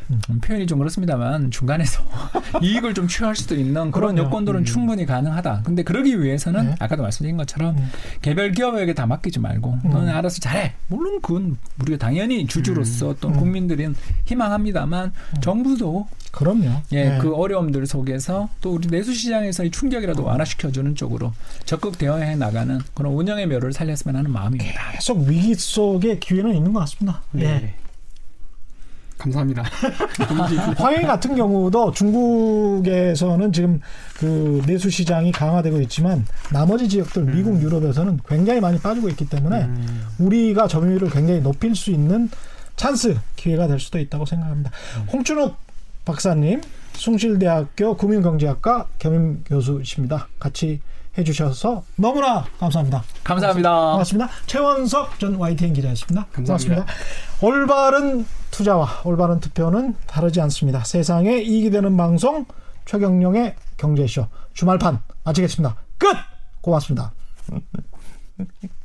음, 0.09 0.39
표현이 0.39 0.67
좀 0.67 0.79
그렇습니다만 0.79 1.51
중간에서 1.51 2.03
이익을 2.61 2.93
좀 2.93 3.07
취할 3.07 3.35
수도 3.35 3.55
있는 3.55 3.91
그런 3.91 4.15
그럼요. 4.15 4.27
여건들은 4.27 4.59
음. 4.61 4.65
충분히 4.65 5.05
가능하다. 5.05 5.61
근데 5.63 5.83
그러기 5.83 6.21
위해서는 6.21 6.65
네. 6.67 6.75
아까도 6.79 7.03
말씀드린 7.03 7.37
것처럼 7.37 7.77
음. 7.77 7.89
개별 8.21 8.51
기업에게 8.51 8.93
다 8.93 9.05
맡기지 9.05 9.39
말고 9.39 9.79
음. 9.85 9.89
너는 9.89 10.09
알아서 10.09 10.39
잘해. 10.39 10.73
물론 10.87 11.21
그건 11.21 11.57
우리가 11.81 11.97
당연히 11.97 12.45
주주로서 12.47 13.15
또 13.19 13.29
음. 13.29 13.33
국민들은 13.33 13.95
희망합니다만 14.25 15.11
정부도 15.41 16.07
그럼요. 16.31 16.81
예, 16.93 17.15
예. 17.15 17.17
그 17.21 17.35
어려움들 17.35 17.85
속에서 17.85 18.49
또 18.59 18.73
우리 18.73 18.87
내수 18.87 19.13
시장에서의 19.13 19.69
충격이라도 19.69 20.23
완화시켜 20.23 20.71
주는 20.71 20.95
쪽으로 20.95 21.31
적극 21.65 21.99
대응해 21.99 22.35
나가는 22.35 22.79
그런 22.95 23.13
운영의 23.13 23.47
묘를 23.47 23.71
살렸으면 23.71 24.15
하는 24.15 24.31
마음입니다. 24.31 24.91
계속 24.93 25.19
위기 25.27 25.53
속에 25.53 26.17
기회는 26.17 26.55
있는 26.55 26.73
것 26.73 26.79
같습니다. 26.81 27.21
네. 27.31 27.75
예. 29.27 29.31
감사합니다. 29.31 29.63
화웨이 30.77 31.03
같은 31.03 31.35
경우도 31.35 31.91
중국에서는 31.91 33.51
지금 33.51 33.81
그 34.17 34.61
내수 34.65 34.89
시장이 34.89 35.31
강화되고 35.31 35.81
있지만 35.81 36.25
나머지 36.51 36.87
지역들 36.89 37.23
미국, 37.23 37.61
유럽에서는 37.61 38.19
굉장히 38.27 38.59
많이 38.59 38.79
빠지고 38.79 39.09
있기 39.09 39.29
때문에 39.29 39.63
음. 39.63 40.05
우리가 40.19 40.67
점유율을 40.67 41.09
굉장히 41.09 41.41
높일 41.41 41.75
수 41.75 41.91
있는 41.91 42.29
찬스 42.75 43.17
기회가 43.35 43.67
될 43.67 43.79
수도 43.79 43.99
있다고 43.99 44.25
생각합니다. 44.25 44.71
홍준욱 45.11 45.55
박사님, 46.05 46.61
숭실대학교 46.93 47.95
금융경제학과 47.95 48.87
겸임 48.99 49.43
교수이십니다. 49.45 50.27
같이 50.39 50.81
해주셔서 51.17 51.83
너무나 51.95 52.45
감사합니다. 52.59 53.03
감사합니다. 53.23 53.91
고맙습니다. 53.91 54.29
최원석 54.47 55.19
전 55.19 55.35
YTN 55.35 55.73
기자였습니다. 55.73 56.27
감사합니다. 56.31 56.75
고맙습니다. 56.75 56.85
올바른 57.41 58.25
투자와 58.51 59.01
올바른 59.03 59.39
투표는 59.39 59.95
다르지 60.07 60.41
않습니다. 60.41 60.83
세상에 60.83 61.37
이익이 61.37 61.69
되는 61.69 61.95
방송 61.97 62.45
최경령의 62.85 63.55
경제쇼 63.77 64.27
주말판 64.53 65.01
마치겠습니다. 65.23 65.75
끝! 65.97 66.07
고맙습니다. 66.61 67.13